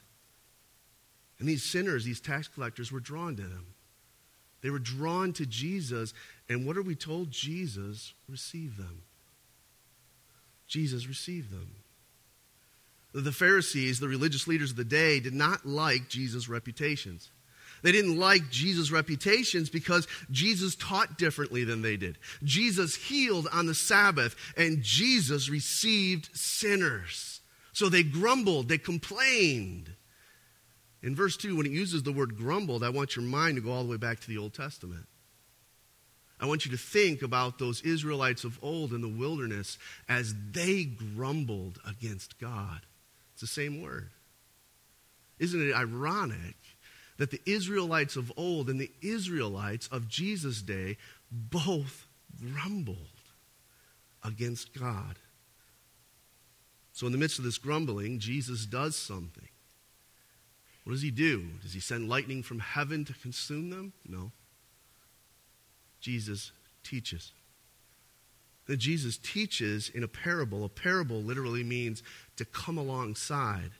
And 1.43 1.49
these 1.49 1.63
sinners, 1.63 2.05
these 2.05 2.21
tax 2.21 2.47
collectors, 2.47 2.89
were 2.89 3.01
drawn 3.01 3.35
to 3.35 3.41
him. 3.41 3.65
They 4.61 4.69
were 4.69 4.79
drawn 4.79 5.33
to 5.33 5.45
Jesus. 5.45 6.13
And 6.47 6.65
what 6.65 6.77
are 6.77 6.81
we 6.81 6.95
told? 6.95 7.31
Jesus 7.31 8.13
received 8.29 8.77
them. 8.77 9.01
Jesus 10.67 11.05
received 11.05 11.51
them. 11.51 11.75
The 13.11 13.33
Pharisees, 13.33 13.99
the 13.99 14.07
religious 14.07 14.47
leaders 14.47 14.71
of 14.71 14.77
the 14.77 14.85
day, 14.85 15.19
did 15.19 15.33
not 15.33 15.65
like 15.65 16.07
Jesus' 16.07 16.47
reputations. 16.47 17.29
They 17.81 17.91
didn't 17.91 18.17
like 18.17 18.49
Jesus' 18.49 18.89
reputations 18.89 19.69
because 19.69 20.07
Jesus 20.31 20.75
taught 20.75 21.17
differently 21.17 21.65
than 21.65 21.81
they 21.81 21.97
did. 21.97 22.17
Jesus 22.45 22.95
healed 22.95 23.49
on 23.51 23.65
the 23.65 23.75
Sabbath, 23.75 24.37
and 24.55 24.81
Jesus 24.81 25.49
received 25.49 26.29
sinners. 26.33 27.41
So 27.73 27.89
they 27.89 28.03
grumbled, 28.03 28.69
they 28.69 28.77
complained. 28.77 29.89
In 31.03 31.15
verse 31.15 31.35
2, 31.35 31.57
when 31.57 31.65
it 31.65 31.71
uses 31.73 32.01
the 32.01 32.13
word 32.13 32.37
grumbled, 32.37 32.81
I 32.81 32.89
want 32.89 33.17
your 33.17 33.25
mind 33.25 33.57
to 33.57 33.61
go 33.61 33.71
all 33.71 33.83
the 33.83 33.91
way 33.91 33.97
back 33.97 34.21
to 34.21 34.27
the 34.27 34.37
Old 34.37 34.53
Testament. 34.53 35.05
I 36.39 36.45
want 36.45 36.65
you 36.65 36.71
to 36.71 36.77
think 36.77 37.21
about 37.21 37.59
those 37.59 37.81
Israelites 37.81 38.45
of 38.45 38.57
old 38.63 38.93
in 38.93 39.01
the 39.01 39.09
wilderness 39.09 39.77
as 40.07 40.33
they 40.51 40.85
grumbled 40.85 41.79
against 41.87 42.39
God. 42.39 42.81
It's 43.33 43.41
the 43.41 43.47
same 43.47 43.81
word. 43.81 44.09
Isn't 45.39 45.69
it 45.69 45.73
ironic 45.73 46.55
that 47.17 47.31
the 47.31 47.41
Israelites 47.45 48.15
of 48.15 48.31
old 48.37 48.69
and 48.69 48.79
the 48.79 48.91
Israelites 49.01 49.87
of 49.87 50.07
Jesus' 50.07 50.61
day 50.61 50.97
both 51.31 52.07
grumbled 52.39 52.97
against 54.23 54.77
God? 54.77 55.17
So, 56.93 57.07
in 57.07 57.11
the 57.11 57.17
midst 57.17 57.39
of 57.39 57.45
this 57.45 57.57
grumbling, 57.57 58.19
Jesus 58.19 58.65
does 58.65 58.95
something. 58.95 59.47
What 60.83 60.93
does 60.93 61.01
he 61.01 61.11
do? 61.11 61.45
Does 61.61 61.73
he 61.73 61.79
send 61.79 62.09
lightning 62.09 62.43
from 62.43 62.59
heaven 62.59 63.05
to 63.05 63.13
consume 63.13 63.69
them? 63.69 63.93
No. 64.05 64.31
Jesus 66.01 66.51
teaches. 66.83 67.31
That 68.67 68.77
Jesus 68.77 69.17
teaches 69.17 69.89
in 69.89 70.03
a 70.03 70.07
parable. 70.07 70.65
A 70.65 70.69
parable 70.69 71.21
literally 71.21 71.63
means 71.63 72.03
to 72.35 72.45
come 72.45 72.77
alongside. 72.77 73.71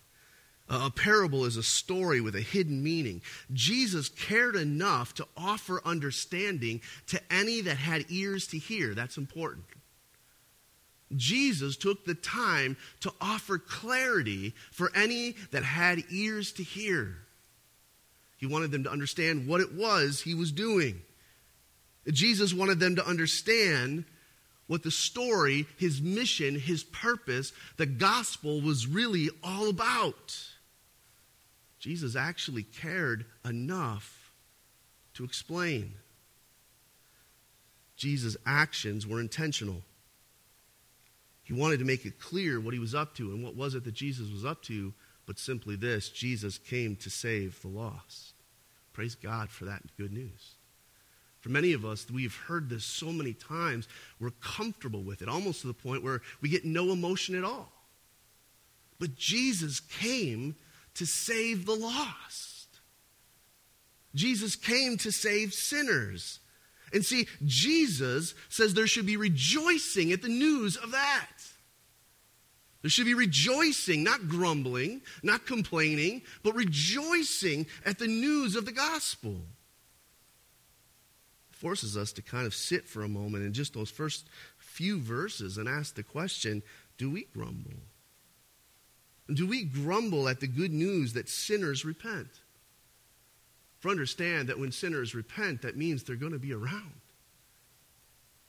A 0.69 0.89
parable 0.89 1.43
is 1.43 1.57
a 1.57 1.63
story 1.63 2.21
with 2.21 2.35
a 2.35 2.41
hidden 2.41 2.81
meaning. 2.81 3.21
Jesus 3.51 4.07
cared 4.07 4.55
enough 4.55 5.13
to 5.15 5.27
offer 5.35 5.81
understanding 5.83 6.81
to 7.07 7.21
any 7.31 7.59
that 7.61 7.75
had 7.75 8.05
ears 8.09 8.47
to 8.47 8.57
hear. 8.57 8.93
That's 8.93 9.17
important. 9.17 9.65
Jesus 11.15 11.77
took 11.77 12.05
the 12.05 12.15
time 12.15 12.77
to 13.01 13.11
offer 13.21 13.57
clarity 13.57 14.53
for 14.71 14.91
any 14.95 15.35
that 15.51 15.63
had 15.63 16.03
ears 16.09 16.51
to 16.53 16.63
hear. 16.63 17.17
He 18.37 18.45
wanted 18.45 18.71
them 18.71 18.83
to 18.83 18.91
understand 18.91 19.47
what 19.47 19.61
it 19.61 19.73
was 19.73 20.21
he 20.21 20.35
was 20.35 20.51
doing. 20.51 21.01
Jesus 22.11 22.53
wanted 22.53 22.79
them 22.79 22.97
to 22.97 23.07
understand 23.07 24.05
what 24.67 24.83
the 24.83 24.91
story, 24.91 25.65
his 25.77 26.01
mission, 26.01 26.59
his 26.59 26.83
purpose, 26.83 27.53
the 27.77 27.85
gospel 27.85 28.61
was 28.61 28.87
really 28.87 29.29
all 29.43 29.69
about. 29.69 30.37
Jesus 31.79 32.15
actually 32.15 32.63
cared 32.63 33.25
enough 33.45 34.31
to 35.13 35.23
explain. 35.23 35.93
Jesus' 37.95 38.37
actions 38.45 39.05
were 39.05 39.19
intentional. 39.19 39.81
He 41.53 41.59
wanted 41.59 41.79
to 41.79 41.85
make 41.85 42.05
it 42.05 42.19
clear 42.19 42.59
what 42.59 42.73
he 42.73 42.79
was 42.79 42.95
up 42.95 43.13
to. 43.15 43.31
And 43.31 43.43
what 43.43 43.55
was 43.55 43.75
it 43.75 43.83
that 43.83 43.93
Jesus 43.93 44.31
was 44.31 44.43
up 44.43 44.63
to? 44.63 44.93
But 45.25 45.37
simply 45.37 45.75
this 45.75 46.09
Jesus 46.09 46.57
came 46.57 46.95
to 46.97 47.09
save 47.09 47.61
the 47.61 47.67
lost. 47.67 48.33
Praise 48.91 49.15
God 49.15 49.49
for 49.49 49.65
that 49.65 49.83
good 49.97 50.11
news. 50.11 50.55
For 51.41 51.49
many 51.49 51.73
of 51.73 51.85
us, 51.85 52.09
we've 52.09 52.35
heard 52.35 52.69
this 52.69 52.85
so 52.85 53.11
many 53.11 53.33
times, 53.33 53.87
we're 54.19 54.31
comfortable 54.41 55.03
with 55.03 55.21
it, 55.21 55.27
almost 55.27 55.61
to 55.61 55.67
the 55.67 55.73
point 55.73 56.03
where 56.03 56.21
we 56.41 56.49
get 56.49 56.63
no 56.63 56.91
emotion 56.91 57.35
at 57.35 57.43
all. 57.43 57.71
But 58.97 59.15
Jesus 59.15 59.79
came 59.79 60.55
to 60.95 61.05
save 61.05 61.65
the 61.65 61.75
lost. 61.75 62.79
Jesus 64.15 64.55
came 64.55 64.97
to 64.97 65.11
save 65.11 65.53
sinners. 65.53 66.39
And 66.93 67.03
see, 67.03 67.27
Jesus 67.43 68.35
says 68.49 68.73
there 68.73 68.87
should 68.87 69.07
be 69.07 69.17
rejoicing 69.17 70.11
at 70.11 70.21
the 70.21 70.29
news 70.29 70.77
of 70.77 70.91
that. 70.91 71.27
There 72.83 72.89
should 72.89 73.05
be 73.05 73.13
rejoicing, 73.13 74.03
not 74.03 74.27
grumbling, 74.27 75.01
not 75.23 75.45
complaining, 75.45 76.21
but 76.43 76.53
rejoicing 76.53 77.65
at 77.85 77.97
the 77.97 78.07
news 78.07 78.55
of 78.55 78.65
the 78.65 78.71
gospel 78.71 79.37
forces 81.63 81.95
us 81.95 82.11
to 82.11 82.21
kind 82.21 82.45
of 82.45 82.53
sit 82.53 82.85
for 82.89 83.03
a 83.03 83.07
moment 83.07 83.45
in 83.45 83.53
just 83.53 83.73
those 83.73 83.89
first 83.89 84.27
few 84.57 84.99
verses 84.99 85.57
and 85.57 85.69
ask 85.69 85.95
the 85.95 86.03
question 86.03 86.61
do 86.97 87.09
we 87.09 87.23
grumble? 87.33 87.71
Do 89.33 89.47
we 89.47 89.63
grumble 89.63 90.27
at 90.27 90.41
the 90.41 90.47
good 90.47 90.73
news 90.73 91.13
that 91.13 91.29
sinners 91.29 91.85
repent? 91.85 92.27
For 93.83 93.89
understand 93.89 94.47
that 94.47 94.57
when 94.57 94.71
sinners 94.71 95.13
repent, 95.13 95.63
that 95.63 95.75
means 95.75 96.03
they're 96.03 96.15
going 96.15 96.31
to 96.31 96.39
be 96.39 96.53
around. 96.53 96.93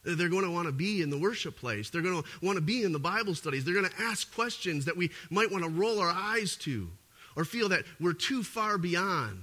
They're 0.04 0.28
going 0.28 0.44
to 0.44 0.50
want 0.52 0.66
to 0.66 0.72
be 0.72 1.02
in 1.02 1.10
the 1.10 1.18
worship 1.18 1.56
place. 1.56 1.90
They're 1.90 2.02
going 2.02 2.22
to 2.22 2.28
want 2.40 2.54
to 2.54 2.62
be 2.62 2.84
in 2.84 2.92
the 2.92 3.00
Bible 3.00 3.34
studies. 3.34 3.64
They're 3.64 3.74
going 3.74 3.90
to 3.90 4.00
ask 4.00 4.32
questions 4.32 4.84
that 4.84 4.96
we 4.96 5.10
might 5.30 5.50
want 5.50 5.64
to 5.64 5.70
roll 5.70 5.98
our 5.98 6.12
eyes 6.14 6.54
to 6.58 6.88
or 7.34 7.44
feel 7.44 7.70
that 7.70 7.82
we're 7.98 8.12
too 8.12 8.44
far 8.44 8.78
beyond. 8.78 9.42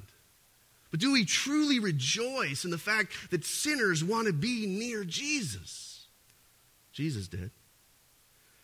But 0.92 1.02
do 1.02 1.12
we 1.12 1.26
truly 1.26 1.80
rejoice 1.80 2.64
in 2.64 2.72
the 2.72 2.78
fact 2.78 3.12
that 3.32 3.44
sinners 3.44 4.02
want 4.02 4.28
to 4.28 4.34
be 4.34 4.66
near 4.68 5.04
Jesus? 5.04 6.06
Jesus 6.94 7.28
did. 7.28 7.52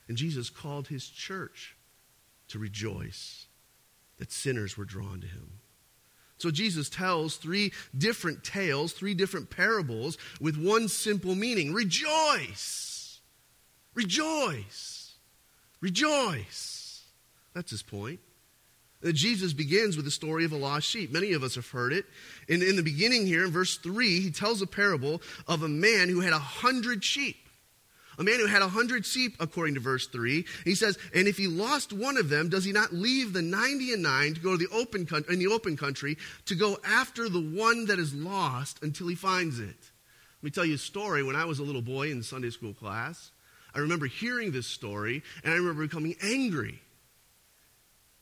And 0.08 0.16
Jesus 0.16 0.50
called 0.50 0.88
his 0.88 1.10
church 1.10 1.76
to 2.48 2.58
rejoice 2.58 3.48
that 4.18 4.32
sinners 4.32 4.78
were 4.78 4.86
drawn 4.86 5.20
to 5.20 5.28
him. 5.28 5.60
So 6.38 6.52
Jesus 6.52 6.90
tells 6.90 7.36
three 7.36 7.74
different 7.98 8.44
tales, 8.44 8.94
three 8.94 9.14
different 9.14 9.50
parables 9.50 10.18
with 10.40 10.58
one 10.58 10.88
simple 10.88 11.36
meaning 11.36 11.74
rejoice. 11.74 13.20
Rejoice. 13.96 15.16
Rejoice. 15.82 17.04
That's 17.54 17.72
his 17.72 17.82
point. 17.82 18.20
Uh, 19.04 19.12
Jesus 19.12 19.54
begins 19.54 19.96
with 19.96 20.06
the 20.06 20.12
story 20.12 20.44
of 20.44 20.52
a 20.52 20.58
lost 20.58 20.88
sheep. 20.88 21.12
Many 21.12 21.34
of 21.34 21.44
us 21.44 21.56
have 21.56 21.70
heard 21.70 21.94
it. 21.94 22.06
In, 22.48 22.64
in 22.64 22.76
the 22.76 22.84
beginning 22.84 23.26
here, 23.26 23.46
in 23.46 23.52
verse 23.52 23.78
3, 23.78 24.20
he 24.22 24.32
tells 24.32 24.62
a 24.62 24.68
parable 24.68 25.22
of 25.48 25.64
a 25.64 25.68
man 25.68 26.10
who 26.10 26.22
had 26.22 26.34
a 26.34 26.40
hundred 26.40 27.04
sheep. 27.04 27.47
A 28.18 28.24
man 28.24 28.40
who 28.40 28.48
had 28.48 28.62
a 28.62 28.68
hundred 28.68 29.06
sheep, 29.06 29.36
according 29.40 29.76
to 29.76 29.80
verse 29.80 30.08
3. 30.08 30.46
He 30.64 30.76
says, 30.76 30.98
And 31.14 31.28
if 31.28 31.38
he 31.38 31.48
lost 31.48 31.94
one 31.94 32.18
of 32.18 32.30
them, 32.30 32.50
does 32.50 32.66
he 32.66 32.72
not 32.72 32.94
leave 32.94 33.34
the 33.34 33.42
90 33.42 33.94
and 33.94 34.04
9 34.04 34.34
to 34.36 34.40
go 34.40 34.58
to 34.58 34.58
the 34.58 34.74
open 34.74 35.08
in 35.30 35.40
the 35.40 35.48
open 35.48 35.78
country 35.78 36.18
to 36.46 36.56
go 36.56 36.78
after 36.84 37.30
the 37.30 37.42
one 37.42 37.86
that 37.86 38.00
is 38.00 38.14
lost 38.14 38.82
until 38.82 39.08
he 39.08 39.16
finds 39.16 39.60
it? 39.60 39.68
Let 39.68 40.44
me 40.44 40.50
tell 40.50 40.66
you 40.66 40.76
a 40.76 40.80
story. 40.80 41.24
When 41.24 41.36
I 41.36 41.46
was 41.46 41.60
a 41.60 41.64
little 41.64 41.82
boy 41.82 42.10
in 42.10 42.24
Sunday 42.24 42.50
school 42.50 42.74
class, 42.74 43.32
I 43.76 43.80
remember 43.80 44.08
hearing 44.08 44.52
this 44.52 44.68
story, 44.68 45.22
and 45.44 45.54
I 45.54 45.58
remember 45.58 45.84
becoming 45.84 46.16
angry 46.24 46.82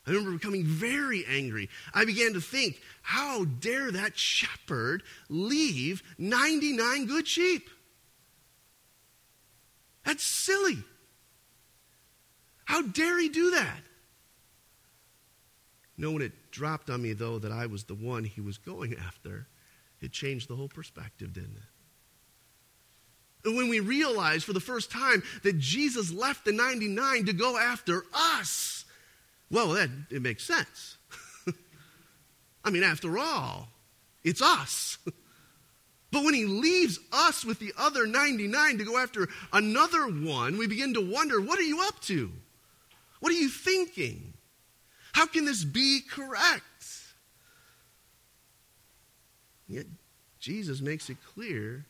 I 0.07 0.11
remember 0.11 0.31
becoming 0.31 0.65
very 0.65 1.25
angry. 1.25 1.69
I 1.93 2.05
began 2.05 2.33
to 2.33 2.41
think, 2.41 2.79
how 3.01 3.45
dare 3.45 3.91
that 3.91 4.17
shepherd 4.17 5.03
leave 5.29 6.03
99 6.17 7.07
good 7.07 7.27
sheep? 7.27 7.69
That's 10.05 10.23
silly. 10.23 10.77
How 12.65 12.81
dare 12.83 13.19
he 13.19 13.29
do 13.29 13.51
that? 13.51 13.79
Know, 15.97 16.11
when 16.11 16.21
it 16.21 16.51
dropped 16.51 16.89
on 16.89 17.01
me, 17.01 17.13
though, 17.13 17.39
that 17.39 17.51
I 17.51 17.67
was 17.67 17.85
the 17.85 17.95
one 17.95 18.23
he 18.25 18.41
was 18.41 18.57
going 18.57 18.95
after, 18.95 19.47
it 20.01 20.11
changed 20.11 20.49
the 20.49 20.55
whole 20.55 20.67
perspective, 20.67 21.33
didn't 21.33 21.55
it? 21.55 21.63
And 23.47 23.55
when 23.55 23.69
we 23.69 23.79
realized 23.79 24.43
for 24.43 24.53
the 24.53 24.59
first 24.59 24.91
time 24.91 25.23
that 25.43 25.57
Jesus 25.59 26.11
left 26.11 26.45
the 26.45 26.51
99 26.51 27.25
to 27.25 27.33
go 27.33 27.57
after 27.57 28.03
us, 28.13 28.85
well, 29.51 29.69
that 29.69 29.89
it 30.09 30.21
makes 30.21 30.43
sense. 30.43 30.97
I 32.65 32.71
mean, 32.71 32.83
after 32.83 33.17
all, 33.17 33.69
it's 34.23 34.41
us. 34.41 34.97
but 36.11 36.23
when 36.23 36.33
he 36.33 36.45
leaves 36.45 36.99
us 37.11 37.43
with 37.43 37.59
the 37.59 37.73
other 37.77 38.07
99 38.07 38.77
to 38.77 38.83
go 38.85 38.97
after 38.97 39.27
another 39.51 40.07
one, 40.07 40.57
we 40.57 40.67
begin 40.67 40.93
to 40.93 41.01
wonder 41.01 41.41
what 41.41 41.59
are 41.59 41.63
you 41.63 41.81
up 41.81 41.99
to? 42.01 42.31
What 43.19 43.31
are 43.31 43.37
you 43.37 43.49
thinking? 43.49 44.33
How 45.13 45.25
can 45.25 45.45
this 45.45 45.63
be 45.63 46.01
correct? 46.09 46.63
Yet 49.67 49.87
Jesus 50.39 50.81
makes 50.81 51.09
it 51.09 51.17
clear 51.33 51.85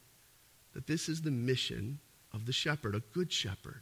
that 0.73 0.87
this 0.87 1.09
is 1.09 1.21
the 1.21 1.31
mission 1.31 1.99
of 2.33 2.45
the 2.45 2.53
shepherd, 2.53 2.95
a 2.95 3.01
good 3.13 3.31
shepherd. 3.31 3.81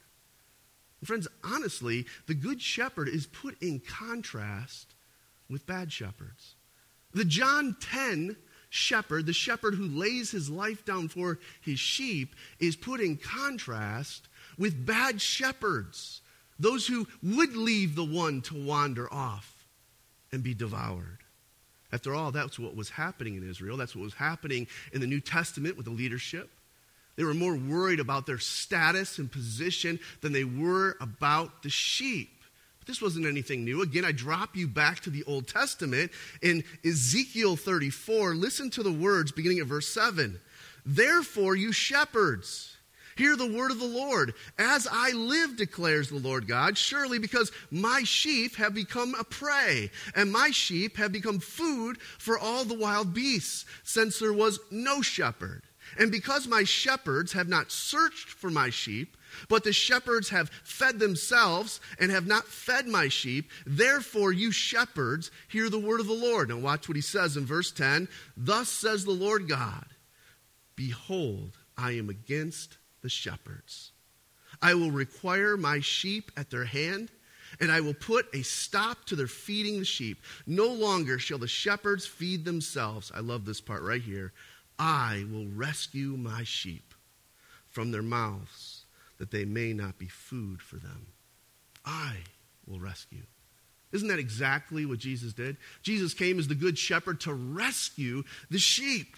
Friends, 1.04 1.28
honestly, 1.44 2.06
the 2.28 2.34
good 2.34 2.62
shepherd 2.62 3.10
is 3.10 3.28
put 3.28 3.62
in 3.62 3.82
contrast 3.82 4.94
with 5.50 5.68
bad 5.68 5.92
shepherds. 5.92 6.56
The 7.14 7.26
John 7.26 7.76
10 7.80 8.38
shepherd, 8.74 9.28
the 9.28 9.34
shepherd 9.34 9.76
who 9.76 9.88
lays 9.88 10.32
his 10.32 10.50
life 10.50 10.84
down 10.84 11.08
for 11.08 11.40
his 11.62 11.80
sheep, 11.80 12.36
is 12.60 12.76
put 12.76 13.00
in 13.00 13.18
contrast 13.18 14.28
with 14.58 14.86
bad 14.86 15.22
shepherds, 15.22 16.22
those 16.60 16.88
who 16.88 17.08
would 17.22 17.56
leave 17.56 17.96
the 17.96 18.04
one 18.04 18.42
to 18.42 18.56
wander 18.56 19.12
off 19.14 19.68
and 20.32 20.42
be 20.42 20.56
devoured. 20.56 21.20
After 21.92 22.16
all, 22.16 22.32
that's 22.32 22.58
what 22.58 22.76
was 22.76 22.90
happening 22.90 23.36
in 23.36 23.48
Israel. 23.48 23.78
That's 23.78 23.96
what 23.96 24.04
was 24.04 24.16
happening 24.16 24.66
in 24.92 25.02
the 25.02 25.08
New 25.08 25.22
Testament 25.22 25.78
with 25.78 25.86
the 25.86 25.92
leadership. 25.92 26.50
They 27.16 27.24
were 27.24 27.36
more 27.36 27.56
worried 27.56 28.00
about 28.00 28.26
their 28.26 28.40
status 28.40 29.20
and 29.20 29.32
position 29.32 30.00
than 30.22 30.34
they 30.34 30.46
were 30.46 30.98
about 31.00 31.62
the 31.62 31.70
sheep. 31.70 32.32
This 32.86 33.02
wasn't 33.02 33.26
anything 33.26 33.64
new. 33.64 33.82
Again, 33.82 34.06
I 34.06 34.12
drop 34.12 34.56
you 34.56 34.68
back 34.68 35.00
to 35.02 35.10
the 35.10 35.24
Old 35.26 35.48
Testament. 35.48 36.12
In 36.42 36.64
Ezekiel 36.86 37.56
34, 37.56 38.36
listen 38.36 38.70
to 38.72 38.84
the 38.84 38.92
words 38.92 39.32
beginning 39.32 39.60
at 39.60 39.68
verse 39.68 39.88
7. 39.88 40.40
Therefore, 40.86 41.56
you 41.56 41.72
shepherds, 41.72 42.74
Hear 43.16 43.36
the 43.36 43.46
word 43.52 43.72
of 43.72 43.80
the 43.80 43.86
Lord. 43.86 44.34
As 44.58 44.88
I 44.92 45.12
live, 45.12 45.56
declares 45.56 46.10
the 46.10 46.18
Lord 46.18 46.48
God, 46.48 46.78
surely 46.78 47.20
because 47.20 47.52
my 47.70 48.02
sheep 48.04 48.56
have 48.56 48.74
become 48.74 49.14
a 49.16 49.24
prey, 49.24 49.92
and 50.16 50.32
my 50.32 50.50
sheep 50.50 50.98
have 50.98 51.12
become 51.12 51.40
food 51.40 52.02
for 52.02 52.40
all 52.40 52.66
the 52.66 52.74
wild 52.74 53.14
beasts, 53.14 53.66
since 53.84 54.20
there 54.20 54.34
was 54.34 54.60
no 54.72 55.02
shepherd. 55.02 55.62
And 55.98 56.12
because 56.12 56.48
my 56.48 56.64
shepherds 56.64 57.34
have 57.34 57.48
not 57.48 57.72
searched 57.72 58.30
for 58.30 58.50
my 58.50 58.70
sheep, 58.70 59.16
but 59.50 59.64
the 59.64 59.74
shepherds 59.74 60.30
have 60.30 60.50
fed 60.64 61.00
themselves 61.00 61.80
and 62.00 62.12
have 62.12 62.28
not 62.28 62.48
fed 62.48 62.88
my 62.88 63.08
sheep, 63.08 63.50
therefore, 63.66 64.32
you 64.32 64.52
shepherds, 64.52 65.32
hear 65.48 65.70
the 65.70 65.80
word 65.80 66.00
of 66.00 66.08
the 66.08 66.14
Lord. 66.14 66.50
Now, 66.50 66.58
watch 66.58 66.88
what 66.88 66.96
he 66.96 67.02
says 67.02 67.38
in 67.38 67.46
verse 67.46 67.72
10 67.72 68.08
Thus 68.38 68.70
says 68.70 69.06
the 69.06 69.12
Lord 69.12 69.48
God, 69.48 69.86
Behold, 70.76 71.58
I 71.78 71.92
am 71.94 72.10
against 72.10 72.78
the 73.02 73.10
shepherds. 73.10 73.92
I 74.62 74.76
will 74.76 74.92
require 74.92 75.58
my 75.58 75.80
sheep 75.82 76.32
at 76.38 76.50
their 76.50 76.66
hand, 76.66 77.12
and 77.60 77.72
I 77.72 77.82
will 77.82 77.94
put 77.94 78.34
a 78.34 78.44
stop 78.44 79.06
to 79.06 79.16
their 79.16 79.28
feeding 79.28 79.80
the 79.80 79.86
sheep. 79.86 80.22
No 80.48 80.68
longer 80.68 81.20
shall 81.20 81.38
the 81.38 81.48
shepherds 81.48 82.06
feed 82.06 82.46
themselves. 82.46 83.12
I 83.14 83.20
love 83.20 83.46
this 83.46 83.62
part 83.62 83.84
right 83.84 84.02
here. 84.02 84.34
I 84.80 85.26
will 85.32 85.48
rescue 85.48 86.18
my 86.18 86.44
sheep 86.44 86.94
from 87.70 87.92
their 87.92 88.02
mouths, 88.02 88.86
that 89.18 89.32
they 89.32 89.46
may 89.46 89.74
not 89.74 89.98
be 89.98 90.08
food 90.08 90.62
for 90.62 90.78
them. 90.78 91.08
I 91.86 92.18
will 92.68 92.80
rescue. 92.80 93.24
Isn't 93.92 94.08
that 94.08 94.20
exactly 94.20 94.86
what 94.86 95.00
Jesus 95.00 95.34
did? 95.34 95.58
Jesus 95.84 96.14
came 96.14 96.40
as 96.40 96.48
the 96.48 96.56
good 96.56 96.78
shepherd 96.78 97.20
to 97.22 97.34
rescue 97.34 98.24
the 98.50 98.58
sheep. 98.58 99.16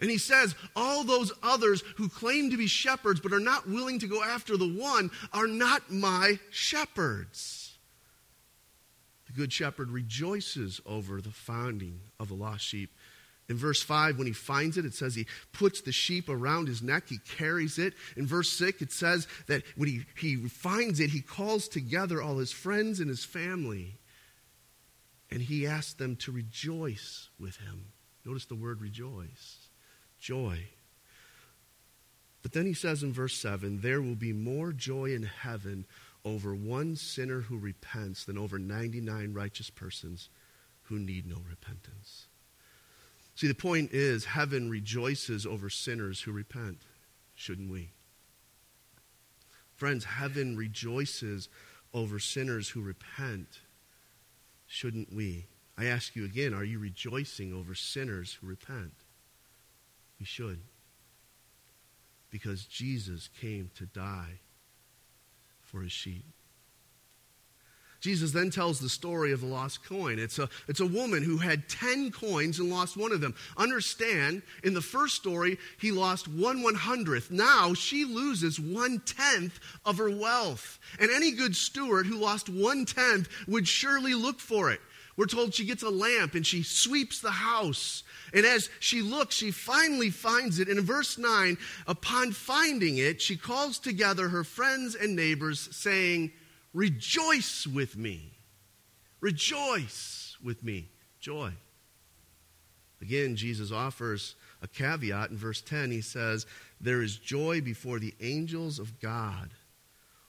And 0.00 0.10
he 0.10 0.18
says, 0.18 0.54
all 0.74 1.04
those 1.04 1.32
others 1.42 1.82
who 1.96 2.08
claim 2.08 2.50
to 2.50 2.56
be 2.56 2.66
shepherds 2.66 3.20
but 3.20 3.32
are 3.32 3.38
not 3.38 3.68
willing 3.68 4.00
to 4.00 4.08
go 4.08 4.22
after 4.22 4.56
the 4.56 4.68
one 4.68 5.10
are 5.32 5.46
not 5.46 5.92
my 5.92 6.40
shepherds. 6.50 7.76
The 9.26 9.32
good 9.32 9.52
shepherd 9.52 9.90
rejoices 9.90 10.80
over 10.84 11.20
the 11.20 11.30
finding 11.30 12.00
of 12.18 12.28
the 12.28 12.34
lost 12.34 12.64
sheep. 12.64 12.90
In 13.48 13.56
verse 13.56 13.82
5, 13.82 14.18
when 14.18 14.26
he 14.26 14.32
finds 14.32 14.78
it, 14.78 14.84
it 14.84 14.94
says 14.94 15.14
he 15.14 15.26
puts 15.52 15.80
the 15.80 15.92
sheep 15.92 16.28
around 16.28 16.68
his 16.68 16.82
neck, 16.82 17.08
he 17.08 17.18
carries 17.18 17.78
it. 17.78 17.94
In 18.16 18.26
verse 18.26 18.48
6, 18.50 18.82
it 18.82 18.92
says 18.92 19.26
that 19.46 19.62
when 19.76 19.88
he, 19.88 20.04
he 20.16 20.36
finds 20.48 21.00
it, 21.00 21.10
he 21.10 21.20
calls 21.20 21.68
together 21.68 22.22
all 22.22 22.38
his 22.38 22.52
friends 22.52 23.00
and 23.00 23.08
his 23.08 23.24
family, 23.24 23.98
and 25.30 25.42
he 25.42 25.66
asks 25.66 25.94
them 25.94 26.16
to 26.16 26.32
rejoice 26.32 27.28
with 27.38 27.56
him. 27.56 27.86
Notice 28.24 28.44
the 28.44 28.54
word 28.54 28.80
rejoice 28.80 29.68
joy. 30.22 30.68
But 32.42 32.52
then 32.52 32.64
he 32.64 32.74
says 32.74 33.02
in 33.02 33.12
verse 33.12 33.36
7 33.36 33.80
there 33.80 34.00
will 34.00 34.14
be 34.14 34.32
more 34.32 34.72
joy 34.72 35.14
in 35.14 35.24
heaven 35.24 35.84
over 36.24 36.54
one 36.54 36.96
sinner 36.96 37.40
who 37.40 37.58
repents 37.58 38.24
than 38.24 38.38
over 38.38 38.58
99 38.58 39.34
righteous 39.34 39.70
persons 39.70 40.28
who 40.82 40.98
need 40.98 41.26
no 41.26 41.38
repentance. 41.48 42.28
See, 43.34 43.48
the 43.48 43.54
point 43.54 43.90
is, 43.92 44.24
heaven 44.24 44.68
rejoices 44.68 45.46
over 45.46 45.70
sinners 45.70 46.20
who 46.20 46.32
repent, 46.32 46.82
shouldn't 47.34 47.70
we? 47.70 47.90
Friends, 49.74 50.04
heaven 50.04 50.56
rejoices 50.56 51.48
over 51.94 52.18
sinners 52.18 52.68
who 52.68 52.82
repent, 52.82 53.60
shouldn't 54.66 55.12
we? 55.12 55.46
I 55.76 55.86
ask 55.86 56.14
you 56.14 56.24
again, 56.24 56.54
are 56.54 56.64
you 56.64 56.78
rejoicing 56.78 57.52
over 57.52 57.74
sinners 57.74 58.38
who 58.40 58.46
repent? 58.46 58.92
We 60.20 60.26
should. 60.26 60.60
Because 62.30 62.64
Jesus 62.64 63.28
came 63.40 63.70
to 63.76 63.86
die 63.86 64.40
for 65.62 65.80
his 65.80 65.92
sheep. 65.92 66.26
Jesus 68.02 68.32
then 68.32 68.50
tells 68.50 68.80
the 68.80 68.88
story 68.88 69.30
of 69.30 69.40
the 69.40 69.46
lost 69.46 69.84
coin. 69.84 70.18
It's 70.18 70.40
a, 70.40 70.48
it's 70.66 70.80
a 70.80 70.86
woman 70.86 71.22
who 71.22 71.38
had 71.38 71.68
10 71.68 72.10
coins 72.10 72.58
and 72.58 72.68
lost 72.68 72.96
one 72.96 73.12
of 73.12 73.20
them. 73.20 73.32
Understand, 73.56 74.42
in 74.64 74.74
the 74.74 74.80
first 74.80 75.14
story, 75.14 75.56
he 75.78 75.92
lost 75.92 76.26
one 76.26 76.64
one 76.64 76.74
hundredth. 76.74 77.30
Now 77.30 77.74
she 77.74 78.04
loses 78.04 78.58
one 78.58 78.98
tenth 79.06 79.60
of 79.84 79.98
her 79.98 80.10
wealth. 80.10 80.80
And 80.98 81.12
any 81.12 81.30
good 81.30 81.54
steward 81.54 82.06
who 82.06 82.18
lost 82.18 82.48
one 82.48 82.86
tenth 82.86 83.28
would 83.46 83.68
surely 83.68 84.14
look 84.14 84.40
for 84.40 84.72
it. 84.72 84.80
We're 85.16 85.26
told 85.26 85.54
she 85.54 85.64
gets 85.64 85.84
a 85.84 85.90
lamp 85.90 86.34
and 86.34 86.44
she 86.44 86.64
sweeps 86.64 87.20
the 87.20 87.30
house. 87.30 88.02
And 88.34 88.44
as 88.44 88.68
she 88.80 89.00
looks, 89.00 89.36
she 89.36 89.52
finally 89.52 90.10
finds 90.10 90.58
it. 90.58 90.68
And 90.68 90.78
in 90.78 90.84
verse 90.84 91.18
9, 91.18 91.56
upon 91.86 92.32
finding 92.32 92.96
it, 92.96 93.22
she 93.22 93.36
calls 93.36 93.78
together 93.78 94.28
her 94.28 94.42
friends 94.42 94.96
and 94.96 95.14
neighbors, 95.14 95.68
saying, 95.70 96.32
Rejoice 96.72 97.66
with 97.66 97.96
me. 97.96 98.32
Rejoice 99.20 100.36
with 100.42 100.64
me. 100.64 100.88
Joy. 101.20 101.52
Again, 103.00 103.36
Jesus 103.36 103.72
offers 103.72 104.36
a 104.62 104.68
caveat 104.68 105.30
in 105.30 105.36
verse 105.36 105.60
10. 105.60 105.90
He 105.90 106.00
says, 106.00 106.46
There 106.80 107.02
is 107.02 107.16
joy 107.16 107.60
before 107.60 107.98
the 107.98 108.14
angels 108.20 108.78
of 108.78 109.00
God 109.00 109.50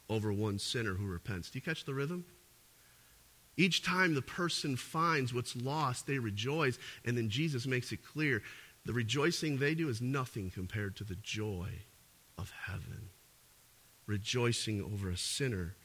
over 0.09 0.33
one 0.33 0.59
sinner 0.59 0.93
who 0.93 1.05
repents. 1.05 1.49
Do 1.49 1.59
you 1.59 1.61
catch 1.61 1.85
the 1.85 1.93
rhythm? 1.93 2.25
Each 3.55 3.83
time 3.83 4.15
the 4.15 4.21
person 4.21 4.75
finds 4.75 5.33
what's 5.33 5.55
lost, 5.55 6.07
they 6.07 6.17
rejoice. 6.17 6.79
And 7.05 7.15
then 7.15 7.29
Jesus 7.29 7.67
makes 7.67 7.91
it 7.91 8.03
clear 8.03 8.41
the 8.85 8.93
rejoicing 8.93 9.57
they 9.57 9.75
do 9.75 9.87
is 9.87 10.01
nothing 10.01 10.49
compared 10.49 10.95
to 10.97 11.03
the 11.03 11.15
joy 11.15 11.69
of 12.37 12.51
heaven. 12.65 13.09
Rejoicing 14.07 14.81
over 14.81 15.09
a 15.09 15.17
sinner 15.17 15.75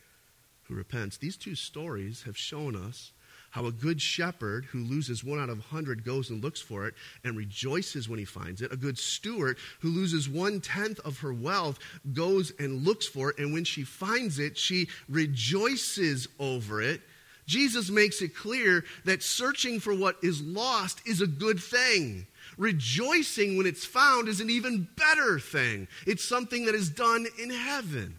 who 0.69 0.75
repents. 0.75 1.17
These 1.17 1.37
two 1.37 1.55
stories 1.55 2.23
have 2.23 2.37
shown 2.37 2.77
us 2.77 3.13
how 3.51 3.65
a 3.65 3.73
good 3.73 4.01
shepherd 4.01 4.67
who 4.67 4.85
loses 4.85 5.25
one 5.25 5.41
out 5.41 5.49
of 5.49 5.59
a 5.59 5.63
hundred 5.63 6.05
goes 6.05 6.29
and 6.29 6.45
looks 6.45 6.61
for 6.61 6.87
it 6.87 6.95
and 7.25 7.37
rejoices 7.37 8.09
when 8.09 8.19
he 8.19 8.25
finds 8.27 8.61
it. 8.61 8.73
A 8.73 8.77
good 8.77 8.99
steward 8.99 9.57
who 9.81 9.89
loses 9.89 10.29
one 10.29 10.61
tenth 10.61 11.01
of 11.01 11.19
her 11.21 11.33
wealth 11.33 11.79
goes 12.13 12.53
and 12.59 12.85
looks 12.85 13.07
for 13.07 13.31
it, 13.31 13.39
and 13.39 13.53
when 13.53 13.65
she 13.65 13.85
finds 13.85 14.39
it, 14.39 14.59
she 14.59 14.89
rejoices 15.09 16.29
over 16.39 16.83
it 16.83 17.01
Jesus 17.49 17.89
makes 17.89 18.21
it 18.21 18.37
clear 18.37 18.85
that 19.07 19.23
searching 19.23 19.81
for 19.81 19.95
what 19.95 20.19
is 20.23 20.43
lost 20.43 21.01
is 21.07 21.23
a 21.23 21.27
good 21.27 21.59
thing. 21.59 22.27
Rejoicing 22.59 23.57
when 23.57 23.67
it's 23.67 23.87
found 23.87 24.29
is 24.29 24.41
an 24.41 24.51
even 24.51 24.87
better 24.97 25.41
thing. 25.41 25.89
It's 26.07 26.23
something 26.23 26.67
that 26.67 26.75
is 26.75 26.91
done 26.91 27.27
in 27.43 27.49
heaven. 27.49 28.17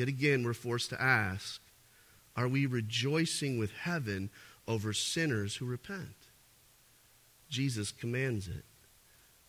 Yet 0.00 0.08
again, 0.08 0.44
we're 0.44 0.54
forced 0.54 0.88
to 0.90 1.02
ask 1.02 1.60
are 2.34 2.48
we 2.48 2.64
rejoicing 2.64 3.58
with 3.58 3.70
heaven 3.70 4.30
over 4.66 4.94
sinners 4.94 5.56
who 5.56 5.66
repent? 5.66 6.16
Jesus 7.50 7.92
commands 7.92 8.48
it. 8.48 8.64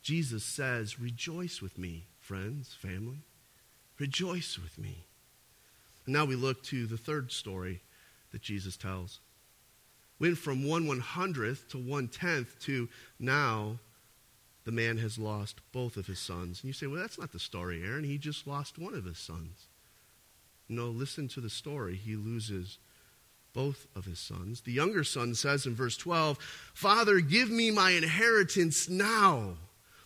Jesus 0.02 0.44
says, 0.44 1.00
Rejoice 1.00 1.62
with 1.62 1.78
me, 1.78 2.04
friends, 2.20 2.76
family. 2.78 3.20
Rejoice 3.98 4.60
with 4.62 4.78
me. 4.78 5.06
And 6.06 6.12
now 6.12 6.26
we 6.26 6.36
look 6.36 6.64
to 6.64 6.86
the 6.86 6.98
third 6.98 7.32
story 7.32 7.80
that 8.34 8.42
Jesus 8.42 8.76
tells. 8.76 9.22
Went 10.20 10.38
from 10.38 10.68
one 10.68 10.86
one 10.86 11.00
hundredth 11.00 11.70
to 11.70 11.78
one 11.78 12.10
tenth 12.10 12.60
to 12.64 12.90
now 13.18 13.80
the 14.66 14.74
man 14.74 14.98
has 14.98 15.18
lost 15.18 15.62
both 15.72 15.96
of 15.96 16.08
his 16.08 16.20
sons. 16.20 16.60
And 16.62 16.68
you 16.68 16.74
say, 16.74 16.88
well, 16.88 17.00
that's 17.00 17.18
not 17.18 17.32
the 17.32 17.40
story, 17.40 17.84
Aaron. 17.86 18.04
He 18.04 18.18
just 18.18 18.46
lost 18.46 18.78
one 18.78 18.96
of 18.96 19.06
his 19.06 19.18
sons. 19.18 19.70
No, 20.72 20.86
listen 20.86 21.28
to 21.30 21.42
the 21.42 21.50
story. 21.50 21.96
He 21.98 22.16
loses 22.16 22.78
both 23.54 23.88
of 23.94 24.06
his 24.06 24.20
sons. 24.20 24.62
The 24.62 24.72
younger 24.72 25.04
son 25.04 25.36
says 25.36 25.66
in 25.66 25.76
verse 25.76 25.98
12, 25.98 26.38
Father, 26.74 27.20
give 27.20 27.50
me 27.50 27.72
my 27.72 27.92
inheritance 27.92 28.88
now. 28.88 29.58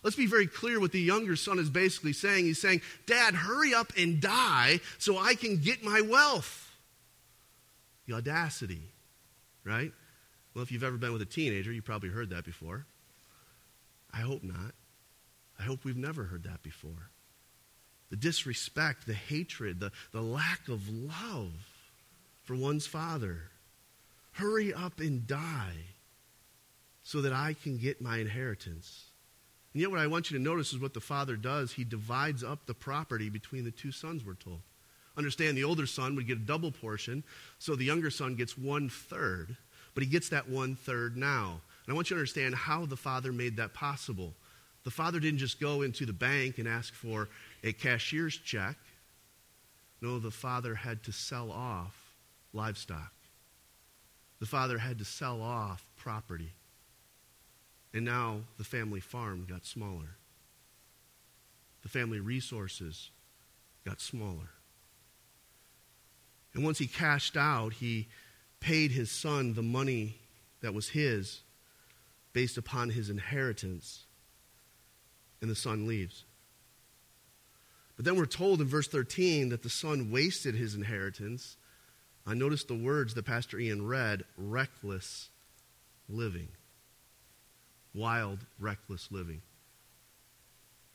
Let's 0.01 0.15
be 0.15 0.25
very 0.25 0.47
clear 0.47 0.80
what 0.80 0.91
the 0.91 0.99
younger 0.99 1.36
son 1.36 1.60
is 1.60 1.69
basically 1.69 2.13
saying. 2.13 2.45
He's 2.45 2.60
saying, 2.60 2.82
Dad, 3.06 3.36
hurry 3.36 3.75
up 3.75 3.93
and 3.95 4.19
die 4.19 4.80
so 4.97 5.19
I 5.19 5.36
can 5.36 5.58
get 5.58 5.84
my 5.84 6.01
wealth. 6.01 6.71
The 8.08 8.13
audacity, 8.13 8.82
right? 9.63 9.91
Well, 10.54 10.63
if 10.63 10.71
you've 10.71 10.84
ever 10.84 10.97
been 10.97 11.13
with 11.13 11.21
a 11.21 11.28
teenager, 11.28 11.71
you 11.71 11.84
probably 11.84 12.10
heard 12.10 12.32
that 12.32 12.43
before. 12.43 12.86
I 14.12 14.21
hope 14.21 14.43
not. 14.43 14.73
I 15.60 15.63
hope 15.63 15.84
we've 15.84 15.95
never 15.95 16.23
heard 16.23 16.43
that 16.43 16.63
before. 16.63 17.12
The 18.15 18.21
disrespect, 18.21 19.08
the 19.08 19.13
hatred, 19.13 19.82
the, 19.82 19.91
the 20.13 20.21
lack 20.21 20.69
of 20.69 20.88
love 20.88 21.51
for 22.45 22.56
one's 22.56 22.88
father. 22.88 23.41
Hurry 24.32 24.73
up 24.73 25.01
and 25.01 25.28
die 25.28 25.75
so 27.04 27.19
that 27.19 27.34
I 27.34 27.58
can 27.62 27.78
get 27.78 27.99
my 27.99 28.19
inheritance. 28.19 29.04
And 29.73 29.82
yet, 29.82 29.91
what 29.91 29.99
I 29.99 30.08
want 30.08 30.32
you 30.32 30.38
to 30.38 30.43
notice 30.43 30.71
is 30.71 30.80
what 30.80 30.93
the 30.93 31.01
father 31.01 31.36
does. 31.36 31.73
He 31.73 31.84
divides 31.84 32.41
up 32.41 32.65
the 32.65 32.73
property 32.73 33.28
between 33.28 33.65
the 33.65 33.71
two 33.71 33.91
sons, 33.91 34.23
we're 34.23 34.36
told. 34.36 34.62
Understand 35.17 35.58
the 35.58 35.65
older 35.65 35.86
son 35.86 36.15
would 36.15 36.25
get 36.25 36.38
a 36.38 36.39
double 36.39 36.71
portion, 36.71 37.21
so 37.60 37.75
the 37.75 37.84
younger 37.84 38.10
son 38.10 38.36
gets 38.36 38.58
one 38.58 38.88
third, 38.88 39.58
but 39.93 40.06
he 40.06 40.10
gets 40.10 40.30
that 40.30 40.47
one 40.47 40.78
third 40.78 41.17
now. 41.17 41.60
And 41.86 41.93
I 41.93 41.95
want 41.95 42.10
you 42.10 42.15
to 42.15 42.19
understand 42.21 42.56
how 42.56 42.86
the 42.86 42.95
father 42.95 43.34
made 43.34 43.58
that 43.58 43.73
possible. 43.73 44.34
The 44.86 44.91
father 44.91 45.19
didn't 45.19 45.39
just 45.39 45.60
go 45.60 45.82
into 45.82 46.06
the 46.06 46.13
bank 46.13 46.60
and 46.60 46.67
ask 46.67 46.93
for 46.93 47.28
a 47.65 47.73
cashier's 47.73 48.38
check. 48.38 48.78
No, 49.99 50.19
the 50.19 50.32
father 50.32 50.75
had 50.75 51.04
to 51.04 51.12
sell 51.12 51.51
off 51.51 52.13
livestock. 52.54 53.12
The 54.39 54.45
father 54.45 54.78
had 54.78 54.99
to 54.99 55.06
sell 55.06 55.41
off 55.41 55.84
property. 55.97 56.54
And 57.93 58.06
now 58.06 58.41
the 58.58 58.63
family 58.63 58.99
farm 58.99 59.47
got 59.49 59.65
smaller. 59.65 60.17
The 61.82 61.89
family 61.89 62.19
resources 62.19 63.10
got 63.84 63.99
smaller. 63.99 64.49
And 66.54 66.63
once 66.63 66.78
he 66.78 66.88
cashed 66.88 67.36
out, 67.36 67.73
he 67.73 68.08
paid 68.60 68.91
his 68.91 69.10
son 69.10 69.54
the 69.54 69.63
money 69.63 70.19
that 70.62 70.73
was 70.73 70.89
his 70.89 71.41
based 72.32 72.58
upon 72.58 72.89
his 72.91 73.10
inheritance. 73.10 74.06
And 75.41 75.49
the 75.49 75.56
son 75.56 75.88
leaves. 75.88 76.25
But 77.96 78.06
then 78.06 78.18
we're 78.18 78.26
told 78.26 78.62
in 78.62 78.68
verse 78.68 78.88
13 78.88 79.50
that 79.50 79.64
the 79.64 79.70
son 79.70 80.12
wasted 80.12 80.56
his 80.56 80.76
inheritance. 80.76 81.56
I 82.28 82.34
noticed 82.34 82.68
the 82.68 82.76
words 82.76 83.14
that 83.14 83.26
Pastor 83.26 83.60
Ian 83.60 83.88
read 83.88 84.24
reckless 84.38 85.30
living. 86.10 86.50
Wild, 87.94 88.40
reckless 88.60 89.08
living. 89.12 89.42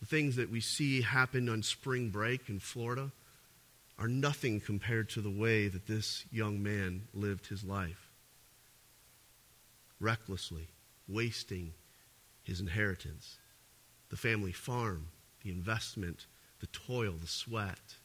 The 0.01 0.07
things 0.07 0.37
that 0.37 0.51
we 0.51 0.61
see 0.61 1.03
happen 1.03 1.49
on 1.49 1.63
spring 1.63 2.11
break 2.11 2.49
in 2.49 2.59
Florida 2.59 3.13
are 3.99 4.09
nothing 4.09 4.61
compared 4.61 5.11
to 5.11 5.21
the 5.21 5.31
way 5.31 5.69
that 5.69 5.87
this 5.87 6.25
young 6.33 6.63
man 6.63 7.03
lived 7.13 7.47
his 7.47 7.65
life. 7.65 8.09
Recklessly, 10.01 10.69
wasting 11.07 11.75
his 12.43 12.61
inheritance, 12.61 13.37
the 14.09 14.17
family 14.17 14.53
farm, 14.53 15.09
the 15.45 15.51
investment, 15.51 16.27
the 16.61 16.67
toil, 16.69 17.15
the 17.21 17.27
sweat, 17.27 17.97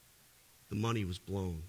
the 0.70 0.76
money 0.76 1.06
was 1.06 1.20
blown. 1.20 1.64